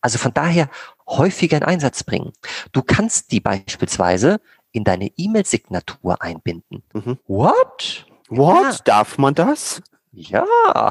Also 0.00 0.18
von 0.18 0.34
daher 0.34 0.68
häufiger 1.08 1.56
in 1.56 1.62
Einsatz 1.64 2.04
bringen. 2.04 2.32
Du 2.72 2.82
kannst 2.82 3.32
die 3.32 3.40
beispielsweise 3.40 4.40
in 4.72 4.84
deine 4.84 5.10
E-Mail-Signatur 5.16 6.22
einbinden. 6.22 6.82
Mhm. 6.92 7.18
What? 7.26 8.06
What? 8.28 8.62
Ja. 8.62 8.78
Darf 8.84 9.18
man 9.18 9.34
das? 9.34 9.82
Ja, 10.12 10.90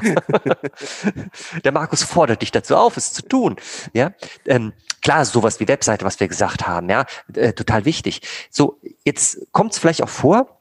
der 1.64 1.72
Markus 1.72 2.02
fordert 2.02 2.40
dich 2.40 2.52
dazu 2.52 2.76
auf, 2.76 2.96
es 2.96 3.12
zu 3.12 3.22
tun. 3.22 3.56
Ja, 3.92 4.12
ähm, 4.46 4.72
klar, 5.02 5.24
sowas 5.24 5.60
wie 5.60 5.68
Webseite, 5.68 6.04
was 6.04 6.20
wir 6.20 6.28
gesagt 6.28 6.66
haben, 6.66 6.88
ja, 6.88 7.04
äh, 7.34 7.52
total 7.52 7.84
wichtig. 7.84 8.22
So, 8.50 8.80
jetzt 9.04 9.38
kommt 9.52 9.72
es 9.72 9.78
vielleicht 9.78 10.02
auch 10.02 10.08
vor, 10.08 10.60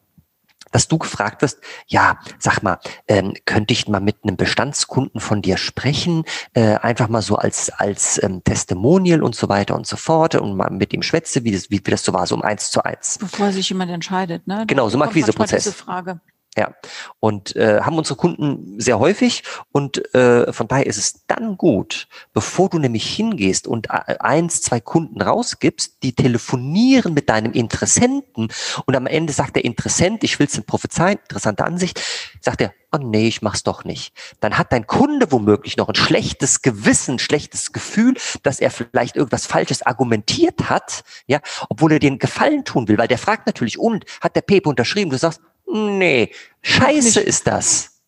dass 0.72 0.88
du 0.88 0.98
gefragt 0.98 1.42
wirst, 1.42 1.60
ja, 1.88 2.20
sag 2.38 2.62
mal, 2.62 2.80
ähm, 3.08 3.34
könnte 3.46 3.74
ich 3.74 3.88
mal 3.88 4.02
mit 4.02 4.18
einem 4.24 4.38
Bestandskunden 4.38 5.20
von 5.20 5.42
dir 5.42 5.58
sprechen, 5.58 6.26
äh, 6.54 6.76
einfach 6.76 7.08
mal 7.08 7.22
so 7.22 7.38
als 7.38 7.70
als 7.70 8.22
ähm, 8.22 8.44
Testimonial 8.44 9.24
und 9.24 9.36
so 9.36 9.50
weiter 9.50 9.76
und 9.76 9.88
so 9.88 9.98
fort 9.98 10.36
und 10.36 10.56
mal 10.56 10.70
mit 10.70 10.94
ihm 10.94 11.02
schwätze, 11.02 11.44
wie 11.44 11.52
das, 11.52 11.72
wie, 11.72 11.82
wie 11.84 11.92
das 11.92 12.04
so 12.04 12.14
war, 12.14 12.28
so 12.28 12.36
um 12.36 12.42
eins 12.42 12.72
zu 12.72 12.84
eins. 12.84 13.18
Bevor 13.20 13.52
sich 13.52 13.70
jemand 13.70 13.92
entscheidet, 13.92 14.48
ne? 14.48 14.66
Genau, 14.68 14.90
so 14.90 14.98
ein 14.98 15.02
Akquiseprozess. 15.02 15.64
Diese 15.64 15.76
Frage. 15.76 16.20
Ja, 16.60 16.74
und 17.22 17.56
äh, 17.56 17.80
haben 17.84 17.98
unsere 17.98 18.18
Kunden 18.18 18.82
sehr 18.82 19.00
häufig 19.00 19.44
und 19.72 20.14
äh, 20.14 20.52
von 20.52 20.68
daher 20.68 20.88
ist 20.88 20.98
es 20.98 21.26
dann 21.26 21.56
gut, 21.56 22.10
bevor 22.34 22.68
du 22.68 22.80
nämlich 22.80 23.16
hingehst 23.16 23.66
und 23.66 23.88
äh, 23.90 24.18
eins, 24.20 24.62
zwei 24.62 24.82
Kunden 24.82 25.22
rausgibst, 25.22 26.04
die 26.04 26.12
telefonieren 26.12 27.14
mit 27.14 27.30
deinem 27.30 27.54
Interessenten 27.54 28.50
und 28.86 28.96
am 28.98 29.08
Ende 29.08 29.32
sagt 29.32 29.56
der 29.56 29.64
Interessent, 29.64 30.26
ich 30.26 30.38
will 30.38 30.48
es 30.48 30.60
prophezeien, 30.60 31.20
interessante 31.20 31.64
Ansicht, 31.64 32.02
sagt 32.42 32.60
er, 32.60 32.74
oh 32.92 32.98
nee, 32.98 33.28
ich 33.28 33.42
mach's 33.42 33.64
doch 33.64 33.86
nicht. 33.86 34.14
Dann 34.40 34.58
hat 34.58 34.72
dein 34.72 34.88
Kunde 34.88 35.32
womöglich 35.32 35.78
noch 35.78 35.90
ein 35.90 35.96
schlechtes 35.96 36.62
Gewissen, 36.62 37.20
schlechtes 37.20 37.72
Gefühl, 37.72 38.16
dass 38.44 38.60
er 38.60 38.72
vielleicht 38.72 39.16
irgendwas 39.16 39.46
Falsches 39.46 39.82
argumentiert 39.82 40.70
hat, 40.70 41.04
ja, 41.28 41.40
obwohl 41.70 41.94
er 41.94 42.00
dir 42.00 42.10
einen 42.10 42.20
Gefallen 42.20 42.66
tun 42.66 42.88
will, 42.88 42.98
weil 42.98 43.08
der 43.08 43.18
fragt 43.18 43.48
natürlich, 43.48 43.80
und 43.80 44.06
hat 44.22 44.36
der 44.36 44.42
Pepe 44.42 44.70
unterschrieben? 44.70 45.12
Du 45.12 45.18
sagst, 45.18 45.42
Nee, 45.72 46.32
scheiße 46.62 47.22
ist 47.22 47.46
das. 47.48 48.02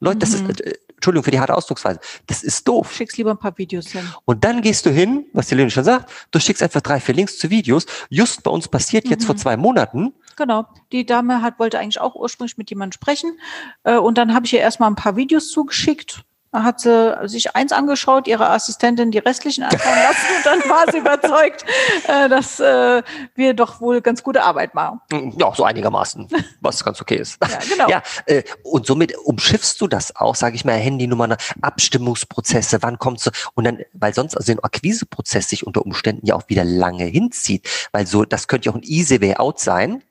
Leute, 0.00 0.18
das 0.18 0.40
mhm. 0.40 0.50
ist, 0.50 0.60
äh, 0.60 0.74
Entschuldigung 0.94 1.24
für 1.24 1.30
die 1.30 1.38
harte 1.38 1.54
Ausdrucksweise, 1.54 2.00
das 2.26 2.42
ist 2.42 2.66
doof. 2.66 2.92
Schickst 2.92 3.18
lieber 3.18 3.30
ein 3.30 3.38
paar 3.38 3.56
Videos 3.56 3.88
hin. 3.88 4.08
Und 4.24 4.44
dann 4.44 4.62
gehst 4.62 4.84
du 4.84 4.90
hin, 4.90 5.26
was 5.32 5.46
die 5.46 5.54
Leonie 5.54 5.70
schon 5.70 5.84
sagt, 5.84 6.10
du 6.30 6.40
schickst 6.40 6.62
einfach 6.62 6.80
drei, 6.80 6.98
vier 6.98 7.14
Links 7.14 7.38
zu 7.38 7.50
Videos. 7.50 7.86
Just 8.10 8.42
bei 8.42 8.50
uns 8.50 8.68
passiert 8.68 9.04
mhm. 9.04 9.12
jetzt 9.12 9.24
vor 9.24 9.34
mhm. 9.34 9.38
zwei 9.38 9.56
Monaten. 9.56 10.14
Genau. 10.36 10.66
Die 10.92 11.06
Dame 11.06 11.42
hat, 11.42 11.58
wollte 11.58 11.78
eigentlich 11.78 12.00
auch 12.00 12.14
ursprünglich 12.14 12.58
mit 12.58 12.70
jemandem 12.70 12.94
sprechen. 12.94 13.38
Äh, 13.84 13.96
und 13.96 14.18
dann 14.18 14.34
habe 14.34 14.46
ich 14.46 14.52
ihr 14.52 14.60
erstmal 14.60 14.90
ein 14.90 14.96
paar 14.96 15.16
Videos 15.16 15.50
zugeschickt 15.50 16.24
hat 16.52 16.80
sie 16.80 17.28
sich 17.28 17.54
eins 17.54 17.72
angeschaut, 17.72 18.26
ihre 18.26 18.48
Assistentin 18.50 19.10
die 19.10 19.18
restlichen 19.18 19.64
anschauen 19.64 19.96
lassen 19.96 20.26
und 20.36 20.46
dann 20.46 20.70
war 20.70 20.90
sie 20.90 20.98
überzeugt, 20.98 21.64
äh, 22.06 22.28
dass 22.28 22.58
äh, 22.60 23.02
wir 23.34 23.54
doch 23.54 23.80
wohl 23.80 24.00
ganz 24.00 24.22
gute 24.22 24.42
Arbeit 24.42 24.74
machen. 24.74 25.00
Ja, 25.36 25.52
so 25.54 25.64
einigermaßen, 25.64 26.28
was 26.60 26.84
ganz 26.84 27.00
okay 27.00 27.16
ist. 27.16 27.38
ja, 27.42 27.58
genau. 27.68 27.88
Ja, 27.88 28.02
äh, 28.26 28.42
und 28.62 28.86
somit 28.86 29.16
umschiffst 29.18 29.80
du 29.80 29.88
das 29.88 30.16
auch, 30.16 30.34
sage 30.34 30.56
ich 30.56 30.64
mal, 30.64 30.72
Handynummer, 30.72 31.36
Abstimmungsprozesse, 31.60 32.78
wann 32.80 32.98
kommst 32.98 33.26
du 33.26 33.30
und 33.54 33.64
dann, 33.64 33.80
weil 33.92 34.14
sonst 34.14 34.36
also 34.36 34.52
ein 34.52 34.60
Akquiseprozess 34.60 35.48
sich 35.48 35.66
unter 35.66 35.84
Umständen 35.84 36.26
ja 36.26 36.34
auch 36.34 36.48
wieder 36.48 36.64
lange 36.64 37.04
hinzieht, 37.04 37.68
weil 37.92 38.06
so, 38.06 38.24
das 38.24 38.48
könnte 38.48 38.66
ja 38.66 38.72
auch 38.72 38.76
ein 38.76 38.82
easy 38.84 39.20
way 39.20 39.36
out 39.36 39.60
sein. 39.60 40.02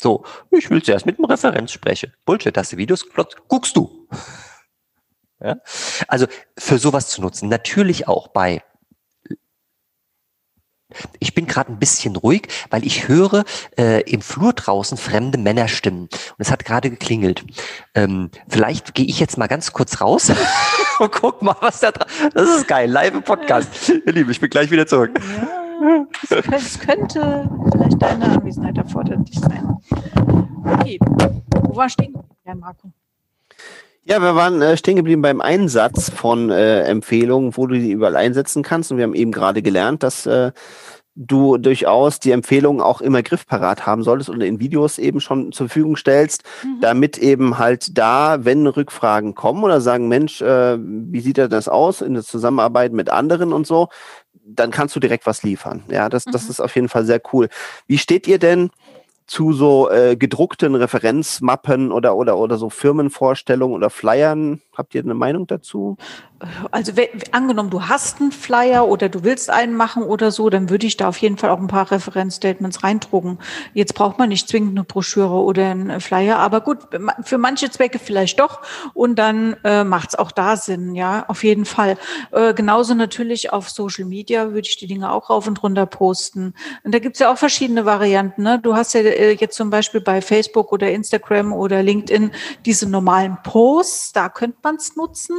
So, 0.00 0.24
ich 0.50 0.68
will 0.70 0.82
zuerst 0.82 1.06
mit 1.06 1.18
einem 1.18 1.26
Referenz 1.26 1.72
sprechen. 1.72 2.12
Bullshit, 2.24 2.56
hast 2.56 2.72
du 2.72 2.76
Videos 2.76 3.06
guckst 3.48 3.76
du. 3.76 4.08
Ja? 5.44 5.56
Also 6.08 6.26
für 6.58 6.78
sowas 6.78 7.08
zu 7.08 7.20
nutzen. 7.20 7.48
Natürlich 7.48 8.08
auch 8.08 8.28
bei 8.28 8.62
ich 11.18 11.34
bin 11.34 11.46
gerade 11.46 11.72
ein 11.72 11.78
bisschen 11.78 12.16
ruhig, 12.16 12.48
weil 12.70 12.86
ich 12.86 13.08
höre 13.08 13.44
äh, 13.76 14.02
im 14.02 14.20
Flur 14.20 14.52
draußen 14.52 14.96
fremde 14.96 15.38
Männerstimmen. 15.38 16.02
Und 16.02 16.10
es 16.38 16.50
hat 16.50 16.64
gerade 16.64 16.90
geklingelt. 16.90 17.44
Ähm, 17.94 18.30
vielleicht 18.48 18.94
gehe 18.94 19.06
ich 19.06 19.18
jetzt 19.18 19.36
mal 19.36 19.48
ganz 19.48 19.72
kurz 19.72 20.00
raus 20.00 20.30
und 21.00 21.12
guck 21.12 21.42
mal, 21.42 21.56
was 21.60 21.80
da 21.80 21.90
dran 21.90 22.08
Das 22.32 22.48
ist 22.48 22.68
geil, 22.68 22.90
live 22.90 23.14
im 23.14 23.22
Podcast. 23.22 23.88
Ihr 23.88 24.12
Lieben, 24.12 24.30
ich 24.30 24.40
bin 24.40 24.50
gleich 24.50 24.70
wieder 24.70 24.86
zurück. 24.86 25.10
Ja, 26.30 26.42
es 26.52 26.78
könnte 26.78 27.50
vielleicht 27.72 28.00
deine 28.00 28.26
Anwesenheit 28.26 28.78
erforderlich 28.78 29.38
sein. 29.38 29.76
Okay, 30.64 30.98
wo 31.00 31.76
war 31.76 31.88
stehen? 31.88 32.14
Ja, 32.46 32.54
Marco. 32.54 32.92
Ja, 34.06 34.20
wir 34.20 34.34
waren 34.34 34.60
äh, 34.60 34.76
stehen 34.76 34.96
geblieben 34.96 35.22
beim 35.22 35.40
Einsatz 35.40 36.10
von 36.10 36.50
äh, 36.50 36.82
Empfehlungen, 36.82 37.56
wo 37.56 37.66
du 37.66 37.74
die 37.74 37.90
überall 37.90 38.16
einsetzen 38.16 38.62
kannst. 38.62 38.90
Und 38.90 38.98
wir 38.98 39.04
haben 39.04 39.14
eben 39.14 39.32
gerade 39.32 39.62
gelernt, 39.62 40.02
dass 40.02 40.26
äh, 40.26 40.52
du 41.16 41.56
durchaus 41.56 42.20
die 42.20 42.32
Empfehlungen 42.32 42.82
auch 42.82 43.00
immer 43.00 43.22
griffparat 43.22 43.86
haben 43.86 44.02
solltest 44.02 44.28
und 44.28 44.42
in 44.42 44.60
Videos 44.60 44.98
eben 44.98 45.20
schon 45.20 45.52
zur 45.52 45.68
Verfügung 45.68 45.96
stellst, 45.96 46.42
mhm. 46.62 46.80
damit 46.82 47.16
eben 47.16 47.56
halt 47.56 47.96
da, 47.96 48.44
wenn 48.44 48.66
Rückfragen 48.66 49.34
kommen 49.34 49.64
oder 49.64 49.80
sagen, 49.80 50.08
Mensch, 50.08 50.42
äh, 50.42 50.76
wie 50.78 51.20
sieht 51.20 51.38
das 51.38 51.68
aus 51.68 52.02
in 52.02 52.12
der 52.12 52.24
Zusammenarbeit 52.24 52.92
mit 52.92 53.08
anderen 53.08 53.54
und 53.54 53.66
so, 53.66 53.88
dann 54.46 54.70
kannst 54.70 54.94
du 54.94 55.00
direkt 55.00 55.24
was 55.24 55.42
liefern. 55.42 55.84
Ja, 55.88 56.10
das, 56.10 56.26
mhm. 56.26 56.32
das 56.32 56.50
ist 56.50 56.60
auf 56.60 56.74
jeden 56.74 56.90
Fall 56.90 57.06
sehr 57.06 57.22
cool. 57.32 57.48
Wie 57.86 57.98
steht 57.98 58.28
ihr 58.28 58.38
denn 58.38 58.70
zu 59.26 59.52
so 59.52 59.90
äh, 59.90 60.16
gedruckten 60.16 60.74
Referenzmappen 60.74 61.92
oder, 61.92 62.16
oder, 62.16 62.36
oder 62.36 62.58
so 62.58 62.70
Firmenvorstellungen 62.70 63.76
oder 63.76 63.90
Flyern? 63.90 64.60
Habt 64.76 64.94
ihr 64.94 65.02
eine 65.02 65.14
Meinung 65.14 65.46
dazu? 65.46 65.96
Also 66.70 66.92
angenommen, 67.30 67.70
du 67.70 67.88
hast 67.88 68.20
einen 68.20 68.32
Flyer 68.32 68.86
oder 68.88 69.08
du 69.08 69.24
willst 69.24 69.50
einen 69.50 69.74
machen 69.76 70.02
oder 70.02 70.30
so, 70.30 70.50
dann 70.50 70.68
würde 70.68 70.86
ich 70.86 70.96
da 70.96 71.08
auf 71.08 71.18
jeden 71.18 71.38
Fall 71.38 71.50
auch 71.50 71.58
ein 71.58 71.68
paar 71.68 71.90
Referenzstatements 71.90 72.82
reindrucken. 72.82 73.38
Jetzt 73.72 73.94
braucht 73.94 74.18
man 74.18 74.28
nicht 74.28 74.48
zwingend 74.48 74.72
eine 74.72 74.84
Broschüre 74.84 75.34
oder 75.34 75.70
einen 75.70 76.00
Flyer, 76.00 76.38
aber 76.38 76.60
gut, 76.60 76.78
für 77.22 77.38
manche 77.38 77.70
Zwecke 77.70 77.98
vielleicht 77.98 78.40
doch 78.40 78.60
und 78.92 79.18
dann 79.18 79.56
äh, 79.64 79.84
macht 79.84 80.10
es 80.10 80.14
auch 80.16 80.32
da 80.32 80.56
Sinn, 80.56 80.94
ja, 80.94 81.24
auf 81.28 81.44
jeden 81.44 81.64
Fall. 81.64 81.96
Äh, 82.32 82.52
genauso 82.52 82.94
natürlich 82.94 83.52
auf 83.52 83.70
Social 83.70 84.04
Media 84.04 84.48
würde 84.52 84.68
ich 84.68 84.76
die 84.76 84.86
Dinge 84.86 85.12
auch 85.12 85.30
rauf 85.30 85.46
und 85.46 85.62
runter 85.62 85.86
posten. 85.86 86.54
Und 86.82 86.94
da 86.94 86.98
gibt 86.98 87.16
es 87.16 87.20
ja 87.20 87.32
auch 87.32 87.38
verschiedene 87.38 87.86
Varianten. 87.86 88.42
Ne? 88.42 88.58
Du 88.58 88.74
hast 88.74 88.92
ja 88.94 89.00
äh, 89.00 89.32
jetzt 89.32 89.56
zum 89.56 89.70
Beispiel 89.70 90.00
bei 90.00 90.20
Facebook 90.20 90.72
oder 90.72 90.90
Instagram 90.90 91.52
oder 91.52 91.82
LinkedIn 91.82 92.32
diese 92.66 92.88
normalen 92.88 93.38
Posts, 93.42 94.12
da 94.12 94.28
könnte 94.28 94.58
man 94.64 94.76
es 94.76 94.96
nutzen 94.96 95.38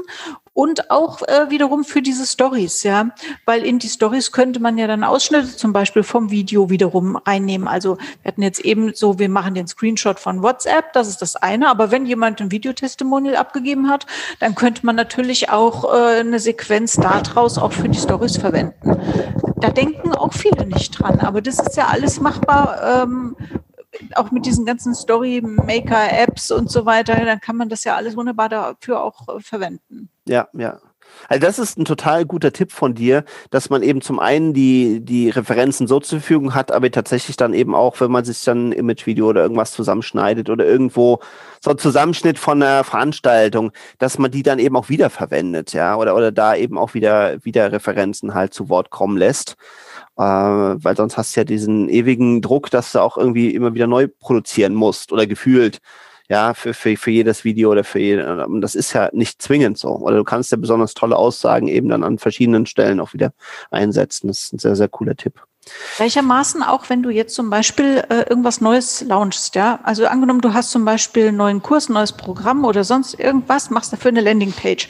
und 0.54 0.90
auch 0.90 1.22
äh, 1.24 1.50
wiederum 1.50 1.84
für 1.84 2.02
diese 2.02 2.26
Stories, 2.26 2.84
ja, 2.84 3.10
weil 3.46 3.66
in 3.66 3.80
die 3.80 3.90
Stories 3.90 4.32
könnte 4.32 4.62
man 4.62 4.78
ja 4.78 4.88
dann 4.88 5.04
Ausschnitte 5.04 5.58
zum 5.58 5.74
Beispiel 5.74 6.04
vom 6.04 6.32
Video 6.32 6.70
wiederum 6.70 7.18
reinnehmen. 7.18 7.68
Also 7.68 7.98
wir 8.22 8.32
hatten 8.32 8.42
jetzt 8.42 8.62
eben 8.62 8.94
so, 8.94 9.20
wir 9.20 9.30
machen 9.30 9.54
den 9.54 9.68
Screenshot 9.68 10.20
von 10.20 10.42
WhatsApp, 10.42 10.94
das 10.94 11.10
ist 11.10 11.22
das 11.22 11.36
eine, 11.36 11.68
aber 11.68 11.92
wenn 11.92 12.06
jemand 12.06 12.40
ein 12.40 12.52
Videotestimonial 12.52 13.36
abgegeben 13.36 13.90
hat, 13.90 14.06
dann 14.40 14.56
könnte 14.56 14.86
man 14.86 14.96
natürlich 14.96 15.50
auch 15.50 15.94
äh, 15.94 16.20
eine 16.20 16.40
Sequenz 16.40 16.96
daraus 16.96 17.58
auch 17.58 17.74
für 17.74 17.90
die 17.90 18.00
Stories 18.00 18.38
verwenden. 18.38 18.98
Da 19.58 19.70
denken 19.70 20.14
auch 20.14 20.34
viele 20.34 20.66
nicht 20.68 21.00
dran, 21.00 21.20
aber 21.20 21.42
das 21.42 21.60
ist 21.60 21.76
ja 21.76 21.88
alles 21.88 22.20
machbar. 22.20 23.04
Ähm, 23.04 23.36
auch 24.16 24.32
mit 24.32 24.46
diesen 24.46 24.66
ganzen 24.66 24.94
Story-Maker-Apps 24.94 26.52
und 26.52 26.70
so 26.70 26.86
weiter, 26.86 27.26
dann 27.26 27.40
kann 27.40 27.58
man 27.58 27.70
das 27.70 27.84
ja 27.84 27.96
alles 27.96 28.16
wunderbar 28.16 28.50
dafür 28.50 29.04
auch 29.04 29.28
äh, 29.28 29.40
verwenden. 29.40 30.10
Ja, 30.28 30.48
ja. 30.54 30.80
Also 31.28 31.42
das 31.46 31.60
ist 31.60 31.78
ein 31.78 31.86
total 31.86 32.26
guter 32.26 32.52
Tipp 32.52 32.72
von 32.72 32.94
dir, 32.94 33.24
dass 33.50 33.70
man 33.70 33.84
eben 33.84 34.02
zum 34.02 34.20
einen 34.20 34.54
die, 34.54 35.00
die 35.04 35.30
Referenzen 35.30 35.88
so 35.88 36.00
zur 36.00 36.20
Verfügung 36.20 36.54
hat, 36.54 36.72
aber 36.72 36.92
tatsächlich 36.92 37.38
dann 37.38 37.54
eben 37.54 37.74
auch, 37.74 38.00
wenn 38.00 38.12
man 38.12 38.26
sich 38.26 38.44
dann 38.44 38.70
ein 38.70 38.72
Imagevideo 38.74 39.28
oder 39.30 39.42
irgendwas 39.42 39.72
zusammenschneidet 39.72 40.50
oder 40.50 40.66
irgendwo 40.66 41.20
so 41.62 41.72
ein 41.72 41.78
Zusammenschnitt 41.78 42.38
von 42.38 42.62
einer 42.62 42.84
Veranstaltung, 42.84 43.72
dass 43.98 44.18
man 44.18 44.32
die 44.32 44.44
dann 44.44 44.60
eben 44.60 44.76
auch 44.76 44.90
wiederverwendet, 44.90 45.74
ja, 45.74 45.96
oder, 45.96 46.16
oder 46.16 46.32
da 46.32 46.56
eben 46.56 46.78
auch 46.78 46.94
wieder, 46.94 47.44
wieder 47.44 47.72
Referenzen 47.72 48.34
halt 48.34 48.54
zu 48.54 48.70
Wort 48.70 48.90
kommen 48.90 49.18
lässt. 49.18 49.56
Äh, 50.18 50.22
weil 50.22 50.96
sonst 50.96 51.18
hast 51.18 51.36
du 51.36 51.42
ja 51.42 51.44
diesen 51.44 51.90
ewigen 51.90 52.42
Druck, 52.42 52.70
dass 52.72 52.94
du 52.94 53.00
auch 53.00 53.18
irgendwie 53.18 53.54
immer 53.54 53.74
wieder 53.74 53.88
neu 53.88 54.08
produzieren 54.08 54.74
musst 54.74 55.12
oder 55.12 55.28
gefühlt 55.28 55.80
ja, 56.30 56.54
für, 56.54 56.74
für, 56.74 56.98
für 56.98 57.12
jedes 57.12 57.44
Video 57.44 57.72
oder 57.72 57.84
für 57.84 58.00
jede, 58.00 58.48
das 58.60 58.76
ist 58.76 58.94
ja 58.94 59.10
nicht 59.14 59.42
zwingend 59.42 59.78
so. 59.78 59.90
Oder 59.90 60.18
du 60.18 60.24
kannst 60.24 60.52
ja 60.52 60.58
besonders 60.58 60.94
tolle 60.96 61.16
Aussagen 61.18 61.68
eben 61.68 61.90
dann 61.90 62.04
an 62.04 62.18
verschiedenen 62.18 62.66
Stellen 62.66 63.00
auch 63.00 63.14
wieder 63.14 63.34
einsetzen. 63.70 64.28
Das 64.28 64.44
ist 64.44 64.54
ein 64.54 64.60
sehr, 64.60 64.76
sehr 64.76 64.90
cooler 64.90 65.16
Tipp. 65.16 65.44
Gleichermaßen 65.98 66.62
auch, 66.62 66.90
wenn 66.90 67.02
du 67.02 67.10
jetzt 67.10 67.34
zum 67.34 67.50
Beispiel 67.50 68.04
äh, 68.10 68.30
irgendwas 68.30 68.62
Neues 68.62 69.02
launchst, 69.02 69.56
ja. 69.56 69.80
Also 69.82 70.06
angenommen, 70.06 70.42
du 70.42 70.54
hast 70.54 70.70
zum 70.70 70.86
Beispiel 70.86 71.30
einen 71.30 71.38
neuen 71.38 71.62
Kurs, 71.64 71.90
ein 71.90 71.94
neues 71.94 72.12
Programm 72.12 72.66
oder 72.66 72.84
sonst 72.84 73.20
irgendwas, 73.20 73.72
machst 73.72 73.92
dafür 73.92 74.10
eine 74.10 74.22
Landingpage. 74.22 74.88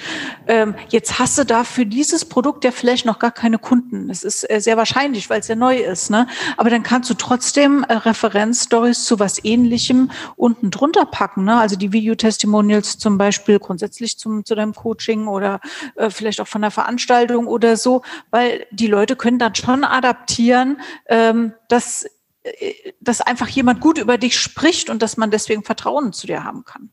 Ähm, 0.47 0.75
jetzt 0.89 1.17
hast 1.17 1.37
du 1.37 1.45
da 1.45 1.63
für 1.63 1.85
dieses 1.85 2.25
Produkt 2.25 2.65
ja 2.65 2.71
vielleicht 2.71 3.05
noch 3.05 3.19
gar 3.19 3.31
keine 3.31 3.57
Kunden. 3.57 4.09
Das 4.09 4.23
ist 4.23 4.49
äh, 4.49 4.59
sehr 4.59 4.75
wahrscheinlich, 4.75 5.29
weil 5.29 5.39
es 5.39 5.47
ja 5.47 5.55
neu 5.55 5.77
ist, 5.77 6.09
ne? 6.09 6.27
Aber 6.57 6.69
dann 6.69 6.83
kannst 6.83 7.09
du 7.09 7.13
trotzdem 7.13 7.85
äh, 7.87 7.93
Referenzstories 7.93 9.05
zu 9.05 9.17
was 9.19 9.45
ähnlichem 9.45 10.11
unten 10.35 10.71
drunter 10.71 11.05
packen, 11.05 11.45
ne? 11.45 11.57
Also 11.57 11.77
die 11.77 11.93
Videotestimonials 11.93 12.97
zum 12.97 13.17
Beispiel 13.17 13.59
grundsätzlich 13.59 14.17
zum, 14.17 14.43
zu 14.43 14.55
deinem 14.55 14.73
Coaching 14.73 15.27
oder 15.27 15.61
äh, 15.95 16.09
vielleicht 16.09 16.41
auch 16.41 16.47
von 16.47 16.61
der 16.63 16.71
Veranstaltung 16.71 17.47
oder 17.47 17.77
so, 17.77 18.01
weil 18.31 18.65
die 18.71 18.87
Leute 18.87 19.15
können 19.15 19.39
dann 19.39 19.55
schon 19.55 19.83
adaptieren, 19.83 20.64
passieren, 20.65 20.81
ähm, 21.07 21.53
dass, 21.69 22.05
äh, 22.43 22.73
dass 22.99 23.21
einfach 23.21 23.47
jemand 23.47 23.81
gut 23.81 23.97
über 23.97 24.17
dich 24.17 24.39
spricht 24.39 24.89
und 24.89 25.01
dass 25.01 25.17
man 25.17 25.31
deswegen 25.31 25.63
Vertrauen 25.63 26.13
zu 26.13 26.27
dir 26.27 26.43
haben 26.43 26.65
kann. 26.65 26.89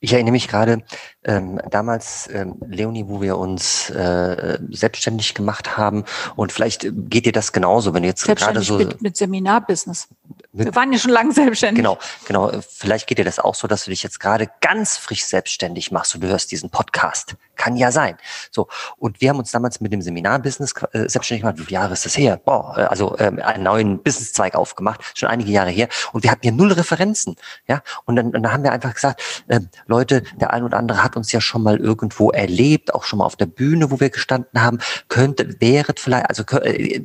Ich 0.00 0.12
erinnere 0.12 0.32
mich 0.32 0.48
gerade 0.48 0.82
ähm, 1.24 1.60
damals, 1.70 2.28
ähm, 2.32 2.56
Leonie, 2.66 3.04
wo 3.06 3.20
wir 3.20 3.38
uns 3.38 3.90
äh, 3.90 4.58
selbstständig 4.70 5.34
gemacht 5.34 5.76
haben 5.76 6.04
und 6.36 6.52
vielleicht 6.52 6.86
geht 6.92 7.26
dir 7.26 7.32
das 7.32 7.52
genauso, 7.52 7.94
wenn 7.94 8.02
du 8.02 8.08
jetzt 8.08 8.24
gerade 8.24 8.60
so 8.60 8.78
mit, 8.78 9.02
mit 9.02 9.16
Seminarbusiness. 9.16 10.08
Wir 10.52 10.74
waren 10.74 10.92
ja 10.92 10.98
schon 10.98 11.10
lange 11.12 11.32
selbstständig. 11.32 11.78
Genau, 11.78 11.98
genau. 12.26 12.52
Vielleicht 12.68 13.06
geht 13.06 13.18
dir 13.18 13.24
das 13.24 13.38
auch 13.38 13.54
so, 13.54 13.66
dass 13.66 13.84
du 13.84 13.90
dich 13.90 14.02
jetzt 14.02 14.20
gerade 14.20 14.50
ganz 14.60 14.98
frisch 14.98 15.24
selbstständig 15.24 15.92
machst 15.92 16.14
und 16.14 16.22
du 16.22 16.28
hörst 16.28 16.50
diesen 16.52 16.70
Podcast. 16.70 17.36
Kann 17.56 17.76
ja 17.76 17.90
sein. 17.90 18.16
So. 18.50 18.68
Und 18.98 19.20
wir 19.20 19.30
haben 19.30 19.38
uns 19.38 19.50
damals 19.50 19.80
mit 19.80 19.92
dem 19.92 20.02
Seminarbusiness 20.02 20.74
äh, 20.92 21.08
selbstständig 21.08 21.42
gemacht. 21.42 21.58
Wie 21.58 21.64
viele 21.64 21.80
Jahre 21.80 21.92
ist 21.94 22.04
das 22.04 22.18
her? 22.18 22.40
Boah, 22.44 22.76
äh, 22.76 22.82
also 22.82 23.16
ähm, 23.18 23.40
einen 23.40 23.62
neuen 23.62 24.02
Businesszweig 24.02 24.54
aufgemacht, 24.54 25.00
schon 25.14 25.28
einige 25.28 25.50
Jahre 25.50 25.70
her. 25.70 25.88
Und 26.12 26.22
wir 26.22 26.30
hatten 26.30 26.44
ja 26.44 26.52
null 26.52 26.72
Referenzen. 26.72 27.36
Ja. 27.66 27.82
Und 28.04 28.16
dann, 28.16 28.26
und 28.26 28.42
dann 28.42 28.52
haben 28.52 28.62
wir 28.62 28.72
einfach 28.72 28.94
gesagt, 28.94 29.22
äh, 29.48 29.60
Leute, 29.86 30.22
der 30.40 30.52
ein 30.52 30.64
oder 30.64 30.76
andere 30.76 31.02
hat 31.02 31.11
uns 31.16 31.32
ja 31.32 31.40
schon 31.40 31.62
mal 31.62 31.78
irgendwo 31.78 32.30
erlebt, 32.30 32.94
auch 32.94 33.04
schon 33.04 33.20
mal 33.20 33.24
auf 33.24 33.36
der 33.36 33.46
Bühne, 33.46 33.90
wo 33.90 34.00
wir 34.00 34.10
gestanden 34.10 34.62
haben. 34.62 34.78
Könnte, 35.08 35.60
wäret 35.60 35.98
vielleicht, 35.98 36.28
also 36.28 36.42
äh, 36.58 36.98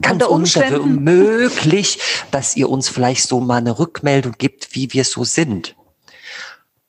ganz 0.00 0.24
unmöglich, 0.24 1.98
dass 2.30 2.56
ihr 2.56 2.68
uns 2.70 2.84
uns 2.84 2.88
vielleicht 2.90 3.26
so 3.26 3.40
mal 3.40 3.56
eine 3.56 3.78
Rückmeldung 3.78 4.34
gibt, 4.36 4.74
wie 4.74 4.92
wir 4.92 5.04
so 5.04 5.24
sind. 5.24 5.74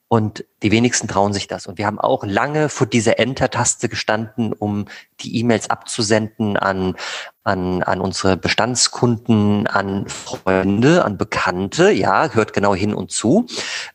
Und 0.08 0.45
die 0.62 0.71
wenigsten 0.71 1.08
trauen 1.08 1.34
sich 1.34 1.47
das. 1.47 1.67
Und 1.67 1.78
wir 1.78 1.86
haben 1.86 1.99
auch 1.99 2.23
lange 2.23 2.69
vor 2.69 2.86
dieser 2.86 3.17
Enter-Taste 3.17 3.89
gestanden, 3.89 4.54
um 4.54 4.86
die 5.21 5.39
E-Mails 5.39 5.69
abzusenden 5.69 6.58
an, 6.58 6.95
an, 7.43 7.82
an 7.82 8.01
unsere 8.01 8.38
Bestandskunden, 8.38 9.67
an 9.67 10.08
Freunde, 10.08 11.04
an 11.06 11.17
Bekannte. 11.17 11.91
Ja, 11.91 12.30
hört 12.34 12.54
genau 12.54 12.75
hin 12.75 12.93
und 12.93 13.12
zu. 13.12 13.47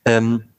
Ähm, 0.04 0.49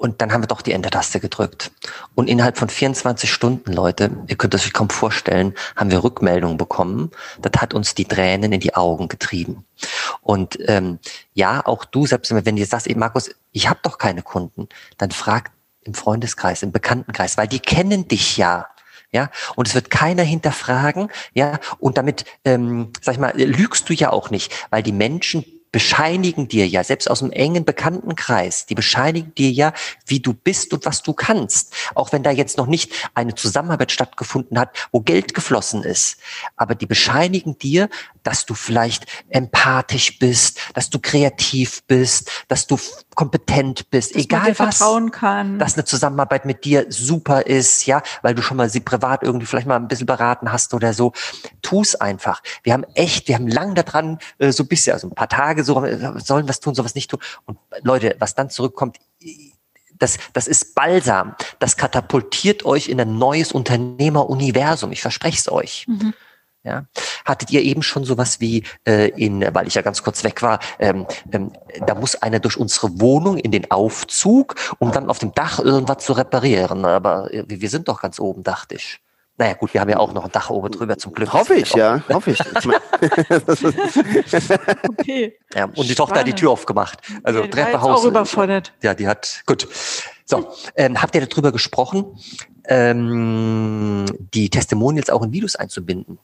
und 0.00 0.22
dann 0.22 0.32
haben 0.32 0.42
wir 0.42 0.46
doch 0.46 0.62
die 0.62 0.72
Enter-Taste 0.72 1.20
gedrückt. 1.20 1.72
Und 2.14 2.26
innerhalb 2.26 2.56
von 2.56 2.70
24 2.70 3.30
Stunden, 3.30 3.70
Leute, 3.70 4.10
ihr 4.28 4.36
könnt 4.36 4.54
es 4.54 4.64
euch 4.64 4.72
kaum 4.72 4.88
vorstellen, 4.88 5.54
haben 5.76 5.90
wir 5.90 6.02
Rückmeldungen 6.02 6.56
bekommen. 6.56 7.10
Das 7.42 7.60
hat 7.60 7.74
uns 7.74 7.94
die 7.94 8.06
Tränen 8.06 8.50
in 8.50 8.60
die 8.60 8.74
Augen 8.74 9.08
getrieben. 9.08 9.66
Und 10.22 10.58
ähm, 10.68 11.00
ja, 11.34 11.66
auch 11.66 11.84
du, 11.84 12.06
selbst 12.06 12.34
wenn 12.34 12.56
du 12.56 12.64
sagst, 12.64 12.86
ey 12.86 12.94
Markus, 12.94 13.30
ich 13.52 13.68
habe 13.68 13.80
doch 13.82 13.98
keine 13.98 14.22
Kunden, 14.22 14.70
dann 14.96 15.10
frag 15.10 15.50
im 15.82 15.92
Freundeskreis, 15.92 16.62
im 16.62 16.72
Bekanntenkreis, 16.72 17.36
weil 17.36 17.48
die 17.48 17.60
kennen 17.60 18.08
dich 18.08 18.38
ja. 18.38 18.68
Ja, 19.12 19.28
und 19.56 19.66
es 19.66 19.74
wird 19.74 19.90
keiner 19.90 20.22
hinterfragen, 20.22 21.10
ja, 21.34 21.58
und 21.80 21.98
damit, 21.98 22.24
ähm, 22.44 22.92
sag 23.02 23.14
ich 23.14 23.20
mal, 23.20 23.32
lügst 23.36 23.88
du 23.88 23.92
ja 23.92 24.10
auch 24.10 24.30
nicht, 24.30 24.52
weil 24.70 24.84
die 24.84 24.92
Menschen 24.92 25.44
bescheinigen 25.72 26.48
dir 26.48 26.66
ja, 26.66 26.82
selbst 26.82 27.08
aus 27.10 27.22
einem 27.22 27.32
engen 27.32 27.64
Bekanntenkreis, 27.64 28.66
die 28.66 28.74
bescheinigen 28.74 29.34
dir 29.34 29.50
ja, 29.50 29.72
wie 30.06 30.20
du 30.20 30.32
bist 30.32 30.72
und 30.72 30.84
was 30.84 31.02
du 31.02 31.12
kannst. 31.12 31.74
Auch 31.94 32.12
wenn 32.12 32.22
da 32.22 32.30
jetzt 32.30 32.58
noch 32.58 32.66
nicht 32.66 33.10
eine 33.14 33.34
Zusammenarbeit 33.34 33.92
stattgefunden 33.92 34.58
hat, 34.58 34.88
wo 34.90 35.00
Geld 35.00 35.34
geflossen 35.34 35.84
ist. 35.84 36.18
Aber 36.56 36.74
die 36.74 36.86
bescheinigen 36.86 37.58
dir, 37.58 37.88
dass 38.22 38.46
du 38.46 38.54
vielleicht 38.54 39.06
empathisch 39.28 40.18
bist, 40.18 40.58
dass 40.74 40.90
du 40.90 40.98
kreativ 40.98 41.82
bist, 41.84 42.30
dass 42.48 42.66
du 42.66 42.78
kompetent 43.14 43.90
bist, 43.90 44.14
dass 44.14 44.22
egal 44.22 44.54
was, 44.56 44.78
vertrauen 44.78 45.10
kann. 45.10 45.58
dass 45.58 45.74
eine 45.74 45.84
Zusammenarbeit 45.84 46.44
mit 46.44 46.64
dir 46.64 46.86
super 46.88 47.46
ist, 47.46 47.86
ja, 47.86 48.02
weil 48.22 48.34
du 48.34 48.42
schon 48.42 48.56
mal 48.56 48.70
sie 48.70 48.80
privat 48.80 49.22
irgendwie 49.22 49.46
vielleicht 49.46 49.66
mal 49.66 49.76
ein 49.76 49.88
bisschen 49.88 50.06
beraten 50.06 50.52
hast 50.52 50.74
oder 50.74 50.94
so. 50.94 51.12
Tu's 51.62 51.94
einfach. 51.94 52.42
Wir 52.62 52.72
haben 52.72 52.84
echt, 52.94 53.28
wir 53.28 53.34
haben 53.34 53.48
lang 53.48 53.74
daran 53.74 54.18
äh, 54.38 54.52
so 54.52 54.62
ein 54.64 54.68
bisschen, 54.68 54.92
also 54.92 55.08
ein 55.08 55.14
paar 55.14 55.28
Tage 55.28 55.64
so, 55.64 55.84
sollen 56.18 56.48
was 56.48 56.60
tun, 56.60 56.74
sowas 56.74 56.94
nicht 56.94 57.10
tun. 57.10 57.20
Und 57.46 57.58
Leute, 57.82 58.16
was 58.18 58.34
dann 58.34 58.50
zurückkommt, 58.50 58.98
das, 59.98 60.18
das 60.32 60.48
ist 60.48 60.74
Balsam. 60.74 61.34
Das 61.58 61.76
katapultiert 61.76 62.64
euch 62.64 62.88
in 62.88 63.00
ein 63.00 63.18
neues 63.18 63.52
Unternehmeruniversum. 63.52 64.92
Ich 64.92 65.02
verspreche 65.02 65.38
es 65.38 65.52
euch. 65.52 65.86
Mhm. 65.86 66.14
Ja. 66.62 66.84
Hattet 67.24 67.50
ihr 67.50 67.62
eben 67.62 67.82
schon 67.82 68.04
sowas 68.04 68.40
wie 68.40 68.64
äh, 68.86 69.08
in, 69.10 69.42
weil 69.54 69.66
ich 69.66 69.74
ja 69.74 69.82
ganz 69.82 70.02
kurz 70.02 70.24
weg 70.24 70.42
war, 70.42 70.58
ähm, 70.78 71.06
ähm, 71.32 71.52
da 71.86 71.94
muss 71.94 72.16
einer 72.16 72.38
durch 72.38 72.58
unsere 72.58 73.00
Wohnung 73.00 73.38
in 73.38 73.50
den 73.50 73.70
Aufzug, 73.70 74.56
um 74.78 74.92
dann 74.92 75.08
auf 75.08 75.18
dem 75.18 75.32
Dach 75.32 75.58
irgendwas 75.58 76.04
zu 76.04 76.12
reparieren. 76.12 76.84
Aber 76.84 77.32
äh, 77.32 77.44
wir 77.48 77.70
sind 77.70 77.88
doch 77.88 78.02
ganz 78.02 78.20
oben, 78.20 78.42
dachte 78.42 78.74
ich. 78.74 79.00
Naja, 79.40 79.54
gut, 79.54 79.72
wir 79.72 79.80
haben 79.80 79.88
ja 79.88 79.96
auch 79.96 80.12
noch 80.12 80.26
ein 80.26 80.32
Dach 80.32 80.50
oben 80.50 80.70
drüber 80.70 80.98
zum 80.98 81.14
Glück. 81.14 81.32
Hoffe 81.32 81.54
ich, 81.54 81.72
ja, 81.72 82.02
hoffe 82.12 82.32
ich. 82.32 82.40
okay. 84.88 85.38
Ja, 85.54 85.64
und 85.64 85.88
die 85.88 85.94
Tochter 85.94 86.20
hat 86.20 86.26
die 86.26 86.34
Tür 86.34 86.50
aufgemacht. 86.50 86.98
Also 87.22 87.42
die 87.42 87.50
Treppehaus. 87.50 88.00
auch 88.00 88.04
überfordert. 88.04 88.72
Ja, 88.82 88.94
die 88.94 89.08
hat, 89.08 89.42
gut. 89.46 89.66
So, 90.26 90.52
ähm, 90.76 91.00
habt 91.00 91.14
ihr 91.14 91.26
darüber 91.26 91.52
gesprochen, 91.52 92.18
ähm, 92.66 94.04
die 94.34 94.50
Testimonials 94.50 95.08
auch 95.08 95.22
in 95.22 95.32
Videos 95.32 95.56
einzubinden? 95.56 96.18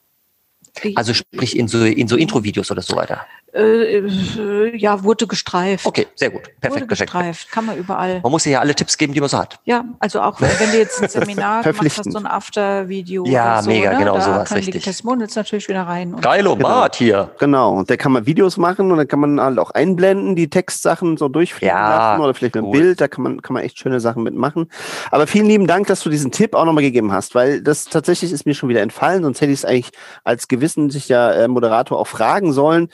Also 0.95 1.15
sprich 1.15 1.57
in 1.57 1.69
so, 1.69 1.85
in 1.85 2.09
so 2.09 2.17
Intro-Videos 2.17 2.71
oder 2.71 2.83
so 2.83 2.97
weiter. 2.97 3.27
Äh, 3.57 4.01
äh, 4.01 4.77
ja, 4.77 5.03
wurde 5.03 5.27
gestreift. 5.27 5.87
Okay, 5.87 6.07
sehr 6.15 6.29
gut. 6.29 6.43
Perfekt 6.61 6.75
wurde 6.75 6.87
gestreift. 6.89 7.51
Kann 7.51 7.65
man 7.65 7.79
überall. 7.79 8.21
Man 8.23 8.31
muss 8.31 8.45
ja 8.45 8.61
alle 8.61 8.75
Tipps 8.75 8.99
geben, 8.99 9.15
die 9.15 9.21
man 9.21 9.31
so 9.31 9.39
hat. 9.39 9.59
Ja, 9.65 9.83
also 9.99 10.21
auch 10.21 10.39
wenn 10.41 10.71
du 10.71 10.77
jetzt 10.77 11.03
ein 11.03 11.09
Seminar 11.09 11.63
gemacht 11.63 11.99
hast, 11.99 12.13
so 12.13 12.19
ein 12.19 12.27
After-Video. 12.27 13.25
Ja, 13.25 13.63
so, 13.63 13.71
mega, 13.71 13.93
ne? 13.93 13.99
genau 14.01 14.17
da 14.17 14.21
sowas, 14.21 14.49
können 14.49 14.59
richtig. 14.59 14.83
Die 14.83 14.91
Testimonials 14.91 15.35
natürlich 15.37 15.69
wieder 15.69 15.85
rein. 15.85 16.17
Geilo, 16.21 16.55
genau. 16.55 16.69
Bart 16.69 16.97
hier. 16.97 17.31
Genau, 17.39 17.79
und 17.79 17.89
da 17.89 17.97
kann 17.97 18.13
man 18.13 18.27
Videos 18.27 18.59
machen 18.59 18.93
und 18.93 18.99
dann 18.99 19.09
kann 19.09 19.21
man 19.21 19.41
halt 19.41 19.59
auch 19.59 19.71
einblenden, 19.71 20.37
die 20.37 20.51
Textsachen 20.51 21.17
so 21.17 21.29
durchfliegen 21.29 21.75
ja, 21.75 21.89
lassen 22.11 22.23
oder 22.23 22.35
vielleicht 22.35 22.57
cool. 22.57 22.65
ein 22.65 22.71
Bild, 22.73 23.01
da 23.01 23.09
kann 23.09 23.23
man, 23.23 23.41
kann 23.41 23.55
man 23.55 23.63
echt 23.63 23.79
schöne 23.79 24.01
Sachen 24.01 24.23
mitmachen. 24.23 24.71
Aber 25.11 25.27
vielen 25.27 25.47
lieben 25.47 25.67
Dank, 25.67 25.87
dass 25.87 26.01
du 26.01 26.11
diesen 26.11 26.31
Tipp 26.31 26.55
auch 26.55 26.67
nochmal 26.67 26.85
gegeben 26.85 27.11
hast, 27.11 27.35
weil 27.35 27.63
das 27.63 27.87
tatsächlich 27.87 28.33
ist 28.33 28.45
mir 28.45 28.55
schon 28.55 28.69
wieder 28.69 28.83
entfallen, 28.83 29.23
sonst 29.23 29.41
hätte 29.41 29.53
ich 29.53 29.61
es 29.61 29.65
eigentlich 29.65 29.91
als 30.25 30.47
gewissentlicher 30.67 31.37
äh, 31.37 31.49
Moderator 31.49 31.99
auch 31.99 32.07
fragen 32.07 32.53
sollen 32.53 32.89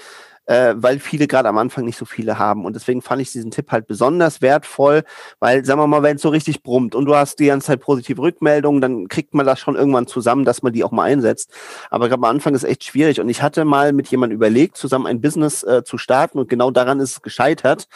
äh, 0.46 0.74
weil 0.76 0.98
viele 0.98 1.26
gerade 1.26 1.48
am 1.48 1.58
Anfang 1.58 1.84
nicht 1.84 1.96
so 1.96 2.04
viele 2.04 2.38
haben. 2.38 2.64
Und 2.64 2.74
deswegen 2.74 3.02
fand 3.02 3.22
ich 3.22 3.30
diesen 3.32 3.50
Tipp 3.50 3.70
halt 3.70 3.86
besonders 3.86 4.42
wertvoll, 4.42 5.04
weil, 5.38 5.64
sagen 5.64 5.80
wir 5.80 5.86
mal, 5.86 6.02
wenn 6.02 6.16
es 6.16 6.22
so 6.22 6.30
richtig 6.30 6.62
brummt 6.62 6.94
und 6.94 7.04
du 7.06 7.14
hast 7.14 7.38
die 7.38 7.46
ganze 7.46 7.68
Zeit 7.68 7.80
positive 7.80 8.20
Rückmeldungen, 8.20 8.80
dann 8.80 9.08
kriegt 9.08 9.34
man 9.34 9.46
das 9.46 9.60
schon 9.60 9.76
irgendwann 9.76 10.06
zusammen, 10.06 10.44
dass 10.44 10.62
man 10.62 10.72
die 10.72 10.84
auch 10.84 10.90
mal 10.90 11.04
einsetzt. 11.04 11.52
Aber 11.90 12.08
gerade 12.08 12.20
am 12.20 12.24
Anfang 12.24 12.54
ist 12.54 12.64
echt 12.64 12.84
schwierig. 12.84 13.20
Und 13.20 13.28
ich 13.28 13.42
hatte 13.42 13.64
mal 13.64 13.92
mit 13.92 14.08
jemandem 14.08 14.36
überlegt, 14.36 14.76
zusammen 14.76 15.06
ein 15.06 15.20
Business 15.20 15.62
äh, 15.62 15.84
zu 15.84 15.96
starten 15.96 16.38
und 16.38 16.48
genau 16.48 16.70
daran 16.70 17.00
ist 17.00 17.12
es 17.12 17.22
gescheitert 17.22 17.88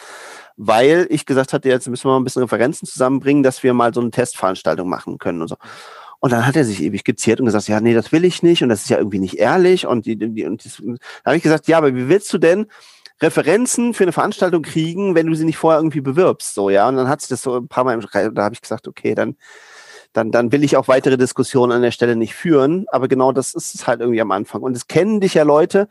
weil 0.59 1.05
ich 1.11 1.27
gesagt 1.27 1.53
hatte, 1.53 1.69
jetzt 1.69 1.87
müssen 1.87 2.05
wir 2.05 2.13
mal 2.13 2.19
ein 2.19 2.23
bisschen 2.23 2.41
Referenzen 2.41 2.87
zusammenbringen, 2.87 3.43
dass 3.43 3.61
wir 3.61 3.75
mal 3.75 3.93
so 3.93 4.01
eine 4.01 4.09
Testveranstaltung 4.09 4.89
machen 4.89 5.19
können 5.19 5.43
und 5.43 5.49
so. 5.49 5.55
Und 6.27 6.31
dann 6.31 6.45
hat 6.45 6.57
er 6.57 6.65
sich 6.65 6.83
ewig 6.83 7.05
geziert 7.05 7.39
und 7.39 7.45
gesagt, 7.45 7.69
ja, 7.69 7.79
nee, 7.79 7.93
das 7.93 8.11
will 8.11 8.25
ich 8.25 8.43
nicht 8.43 8.61
und 8.61 8.67
das 8.67 8.81
ist 8.81 8.89
ja 8.89 8.97
irgendwie 8.97 9.19
nicht 9.19 9.35
ehrlich. 9.35 9.87
Und, 9.87 10.05
die, 10.05 10.17
die, 10.17 10.45
und 10.45 10.65
das, 10.65 10.83
da 10.83 11.29
habe 11.29 11.37
ich 11.37 11.43
gesagt, 11.43 11.69
ja, 11.69 11.77
aber 11.77 11.95
wie 11.95 12.09
willst 12.09 12.33
du 12.33 12.37
denn 12.37 12.65
Referenzen 13.21 13.93
für 13.93 14.03
eine 14.03 14.11
Veranstaltung 14.11 14.61
kriegen, 14.61 15.15
wenn 15.15 15.27
du 15.27 15.35
sie 15.35 15.45
nicht 15.45 15.55
vorher 15.55 15.79
irgendwie 15.79 16.01
bewirbst? 16.01 16.53
So, 16.53 16.69
ja. 16.69 16.89
Und 16.89 16.97
dann 16.97 17.07
hat 17.07 17.21
sich 17.21 17.29
das 17.29 17.43
so 17.43 17.55
ein 17.55 17.69
paar 17.69 17.85
Mal 17.85 17.93
im 17.93 18.01
Kreis, 18.01 18.29
da 18.33 18.43
habe 18.43 18.53
ich 18.55 18.59
gesagt, 18.59 18.89
okay, 18.89 19.15
dann, 19.15 19.37
dann, 20.11 20.31
dann 20.33 20.51
will 20.51 20.65
ich 20.65 20.75
auch 20.75 20.89
weitere 20.89 21.15
Diskussionen 21.15 21.71
an 21.71 21.81
der 21.81 21.91
Stelle 21.91 22.17
nicht 22.17 22.35
führen. 22.35 22.87
Aber 22.91 23.07
genau 23.07 23.31
das 23.31 23.53
ist 23.53 23.73
es 23.73 23.87
halt 23.87 24.01
irgendwie 24.01 24.19
am 24.19 24.31
Anfang. 24.31 24.63
Und 24.63 24.75
es 24.75 24.87
kennen 24.87 25.21
dich 25.21 25.35
ja 25.35 25.43
Leute, 25.43 25.87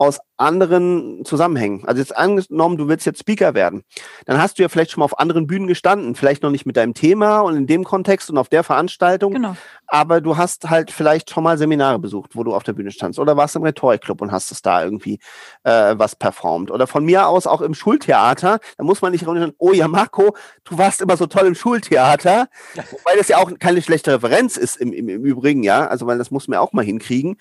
aus 0.00 0.18
anderen 0.38 1.26
Zusammenhängen. 1.26 1.84
Also 1.84 2.00
jetzt 2.00 2.16
angenommen, 2.16 2.78
du 2.78 2.88
willst 2.88 3.04
jetzt 3.04 3.20
Speaker 3.20 3.52
werden, 3.52 3.84
dann 4.24 4.40
hast 4.40 4.58
du 4.58 4.62
ja 4.62 4.70
vielleicht 4.70 4.92
schon 4.92 5.00
mal 5.00 5.04
auf 5.04 5.18
anderen 5.18 5.46
Bühnen 5.46 5.66
gestanden, 5.66 6.14
vielleicht 6.14 6.42
noch 6.42 6.48
nicht 6.48 6.64
mit 6.64 6.78
deinem 6.78 6.94
Thema 6.94 7.40
und 7.40 7.54
in 7.54 7.66
dem 7.66 7.84
Kontext 7.84 8.30
und 8.30 8.38
auf 8.38 8.48
der 8.48 8.64
Veranstaltung, 8.64 9.34
Genau. 9.34 9.56
aber 9.86 10.22
du 10.22 10.38
hast 10.38 10.70
halt 10.70 10.90
vielleicht 10.90 11.28
schon 11.28 11.44
mal 11.44 11.58
Seminare 11.58 11.98
besucht, 11.98 12.30
wo 12.34 12.44
du 12.44 12.54
auf 12.54 12.62
der 12.62 12.72
Bühne 12.72 12.92
standst. 12.92 13.18
Oder 13.20 13.36
warst 13.36 13.56
im 13.56 13.62
Rhetorikclub 13.62 14.22
und 14.22 14.32
hast 14.32 14.50
es 14.50 14.62
da 14.62 14.82
irgendwie 14.82 15.18
äh, 15.64 15.94
was 15.98 16.16
performt. 16.16 16.70
Oder 16.70 16.86
von 16.86 17.04
mir 17.04 17.28
aus 17.28 17.46
auch 17.46 17.60
im 17.60 17.74
Schultheater, 17.74 18.58
da 18.78 18.84
muss 18.84 19.02
man 19.02 19.12
nicht 19.12 19.26
sagen, 19.26 19.52
oh 19.58 19.72
ja 19.72 19.86
Marco, 19.86 20.34
du 20.64 20.78
warst 20.78 21.02
immer 21.02 21.18
so 21.18 21.26
toll 21.26 21.46
im 21.46 21.54
Schultheater, 21.54 22.48
weil 23.04 23.18
das 23.18 23.28
ja 23.28 23.36
auch 23.36 23.50
keine 23.58 23.82
schlechte 23.82 24.14
Referenz 24.14 24.56
ist 24.56 24.76
im, 24.76 24.94
im, 24.94 25.10
im 25.10 25.24
Übrigen, 25.26 25.62
ja, 25.62 25.86
also 25.86 26.06
weil 26.06 26.16
das 26.16 26.30
muss 26.30 26.48
man 26.48 26.54
ja 26.54 26.60
auch 26.60 26.72
mal 26.72 26.86
hinkriegen. 26.86 27.36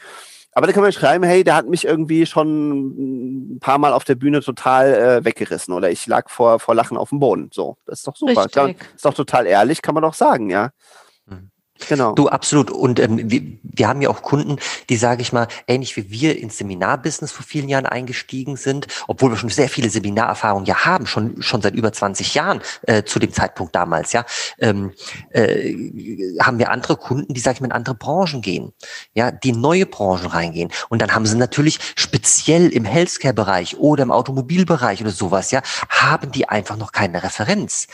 Aber 0.54 0.68
da 0.68 0.74
kann 0.74 0.82
man 0.84 0.92
schreiben, 0.92 1.24
hey, 1.24 1.44
der 1.44 1.56
hat 1.56 1.68
mich 1.68 1.86
irgendwie 1.86 2.26
schon 2.26 3.56
ein 3.56 3.60
paar 3.60 3.78
Mal 3.78 3.94
auf 3.94 4.04
der 4.04 4.16
Bühne 4.16 4.42
total 4.42 4.94
äh, 4.94 5.26
weggerissen 5.26 5.74
oder 5.74 5.92
ich 5.92 6.08
lag 6.08 6.30
vor, 6.30 6.60
vor 6.60 6.76
Lachen 6.76 6.98
auf 6.98 7.10
dem 7.10 7.20
Boden. 7.20 7.50
So, 7.54 7.78
das 7.86 8.00
ist 8.00 8.08
doch 8.08 8.16
super. 8.16 8.46
Richtig. 8.46 8.78
Ist 8.96 9.06
doch 9.06 9.14
total 9.14 9.46
ehrlich, 9.46 9.82
kann 9.82 9.94
man 9.94 10.04
doch 10.04 10.16
sagen, 10.16 10.50
ja. 10.50 10.72
Genau. 11.88 12.13
Du, 12.13 12.28
absolut. 12.28 12.72
Und 12.72 13.00
ähm, 13.00 13.30
wir, 13.32 13.42
wir 13.63 13.88
haben 13.88 14.02
ja 14.02 14.10
auch 14.10 14.22
Kunden, 14.22 14.58
die, 14.89 14.98
sage 14.98 15.22
ich 15.22 15.32
mal, 15.32 15.48
ähnlich 15.68 15.96
wie 15.96 16.10
wir 16.12 16.38
ins 16.38 16.58
Seminarbusiness 16.58 17.32
vor 17.32 17.46
vielen 17.46 17.70
Jahren 17.70 17.86
eingestiegen 17.86 18.58
sind, 18.58 18.88
obwohl 19.08 19.32
wir 19.32 19.38
schon 19.38 19.50
sehr 19.50 19.70
viele 19.70 19.89
Seminarerfahrungen 19.89 20.65
ja 20.65 20.86
haben, 20.86 21.06
schon, 21.06 21.42
schon 21.42 21.62
seit 21.62 21.76
über 21.76 21.94
20 21.94 22.34
Jahren 22.34 22.62
äh, 22.84 23.04
zu 23.04 23.20
dem 23.20 23.32
Zeitpunkt 23.32 23.76
damals, 23.76 24.12
ja, 24.13 24.26
ähm, 24.60 24.94
äh, 25.32 25.74
haben 26.42 26.60
wir 26.60 26.72
andere 26.72 26.98
Kunden, 26.98 27.34
die, 27.34 27.39
sage 27.39 27.56
ich 27.56 27.62
mal, 27.62 27.68
in 27.68 27.72
andere 27.72 27.96
Branchen 27.96 28.42
gehen, 28.42 28.74
ja, 29.13 29.32
die 29.32 29.50
in 29.50 29.62
neue 29.62 29.86
Branchen 29.86 30.28
reingehen. 30.28 30.72
Und 30.89 31.02
dann 31.02 31.13
haben 31.13 31.26
sie 31.26 31.38
natürlich 31.38 31.80
speziell 31.96 32.70
im 32.70 32.86
Healthcare-Bereich 32.86 33.78
oder 33.78 34.04
im 34.04 34.12
Automobilbereich 34.12 35.02
oder 35.02 35.12
sowas, 35.12 35.52
ja, 35.52 35.62
haben 35.88 36.32
die 36.32 36.50
einfach 36.50 36.78
noch 36.78 36.92
keine 36.92 37.24
Referenz. 37.24 37.88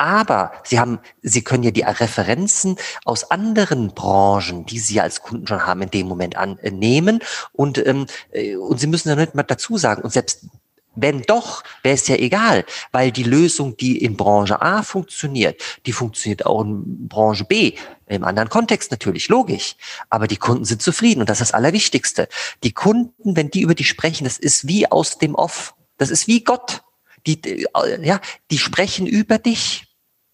Aber 0.00 0.52
sie 0.64 0.80
haben, 0.80 0.98
sie 1.20 1.44
können 1.44 1.62
ja 1.62 1.72
die 1.72 1.82
Referenzen 1.82 2.76
aus 3.04 3.30
anderen 3.30 3.88
Branchen, 3.88 4.64
die 4.64 4.78
sie 4.78 4.94
ja 4.94 5.02
als 5.02 5.20
Kunden 5.20 5.46
schon 5.46 5.66
haben, 5.66 5.82
in 5.82 5.90
dem 5.90 6.08
Moment 6.08 6.36
annehmen 6.38 7.18
und 7.52 7.76
ähm, 7.86 8.06
äh, 8.32 8.56
und 8.56 8.80
sie 8.80 8.86
müssen 8.86 9.10
ja 9.10 9.14
nicht 9.16 9.34
mal 9.34 9.42
dazu 9.42 9.76
sagen. 9.76 10.00
Und 10.00 10.10
selbst 10.10 10.46
wenn 10.94 11.20
doch, 11.20 11.62
wäre 11.82 11.96
es 11.96 12.08
ja 12.08 12.16
egal, 12.16 12.64
weil 12.92 13.12
die 13.12 13.24
Lösung, 13.24 13.76
die 13.76 14.02
in 14.02 14.16
Branche 14.16 14.62
A 14.62 14.82
funktioniert, 14.82 15.60
die 15.84 15.92
funktioniert 15.92 16.46
auch 16.46 16.62
in 16.62 17.06
Branche 17.06 17.44
B. 17.44 17.74
Im 18.06 18.24
anderen 18.24 18.48
Kontext 18.48 18.90
natürlich, 18.90 19.28
logisch. 19.28 19.76
Aber 20.08 20.28
die 20.28 20.38
Kunden 20.38 20.64
sind 20.64 20.80
zufrieden 20.80 21.20
und 21.20 21.28
das 21.28 21.42
ist 21.42 21.50
das 21.50 21.54
Allerwichtigste. 21.54 22.26
Die 22.64 22.72
Kunden, 22.72 23.36
wenn 23.36 23.50
die 23.50 23.60
über 23.60 23.74
dich 23.74 23.88
sprechen, 23.88 24.24
das 24.24 24.38
ist 24.38 24.66
wie 24.66 24.90
aus 24.90 25.18
dem 25.18 25.34
Off. 25.34 25.74
Das 25.98 26.08
ist 26.08 26.26
wie 26.26 26.42
Gott. 26.42 26.84
Die, 27.26 27.42
äh, 27.42 28.06
ja, 28.06 28.18
die 28.50 28.58
sprechen 28.58 29.06
über 29.06 29.36
dich. 29.36 29.89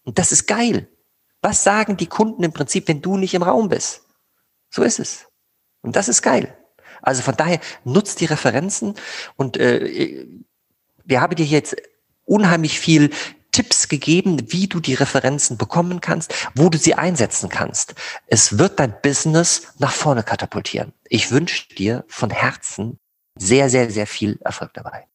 Und 0.07 0.19
das 0.19 0.31
ist 0.31 0.47
geil. 0.47 0.87
Was 1.41 1.65
sagen 1.65 1.97
die 1.97 2.07
Kunden 2.07 2.41
im 2.41 2.53
Prinzip, 2.53 2.87
wenn 2.87 3.01
du 3.01 3.17
nicht 3.17 3.33
im 3.33 3.43
Raum 3.43 3.67
bist? 3.67 4.03
So 4.69 4.83
ist 4.83 4.99
es. 4.99 5.27
Und 5.81 5.97
das 5.97 6.07
ist 6.07 6.21
geil. 6.21 6.57
Also 7.01 7.21
von 7.21 7.35
daher 7.35 7.59
nutzt 7.83 8.21
die 8.21 8.25
Referenzen 8.25 8.95
und 9.35 9.57
äh, 9.57 10.25
wir 11.03 11.19
haben 11.19 11.35
dir 11.35 11.45
jetzt 11.45 11.75
unheimlich 12.23 12.79
viel 12.79 13.09
Tipps 13.51 13.89
gegeben, 13.89 14.49
wie 14.49 14.67
du 14.67 14.79
die 14.79 14.93
Referenzen 14.93 15.57
bekommen 15.57 15.99
kannst, 15.99 16.33
wo 16.55 16.69
du 16.69 16.77
sie 16.77 16.95
einsetzen 16.95 17.49
kannst. 17.49 17.93
Es 18.27 18.57
wird 18.57 18.79
dein 18.79 18.95
Business 19.01 19.73
nach 19.77 19.91
vorne 19.91 20.23
katapultieren. 20.23 20.93
Ich 21.09 21.31
wünsche 21.31 21.67
dir 21.75 22.05
von 22.07 22.29
Herzen 22.29 22.97
sehr, 23.35 23.69
sehr, 23.69 23.91
sehr 23.91 24.07
viel 24.07 24.39
Erfolg 24.41 24.73
dabei. 24.73 25.07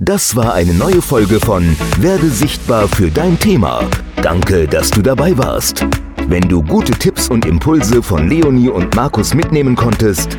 Das 0.00 0.36
war 0.36 0.54
eine 0.54 0.74
neue 0.74 1.02
Folge 1.02 1.40
von 1.40 1.76
Werde 1.98 2.30
sichtbar 2.30 2.86
für 2.86 3.10
dein 3.10 3.36
Thema. 3.36 3.80
Danke, 4.22 4.68
dass 4.68 4.92
du 4.92 5.02
dabei 5.02 5.36
warst. 5.36 5.84
Wenn 6.28 6.42
du 6.42 6.62
gute 6.62 6.92
Tipps 6.92 7.26
und 7.26 7.44
Impulse 7.44 8.00
von 8.00 8.28
Leonie 8.28 8.68
und 8.68 8.94
Markus 8.94 9.34
mitnehmen 9.34 9.74
konntest, 9.74 10.38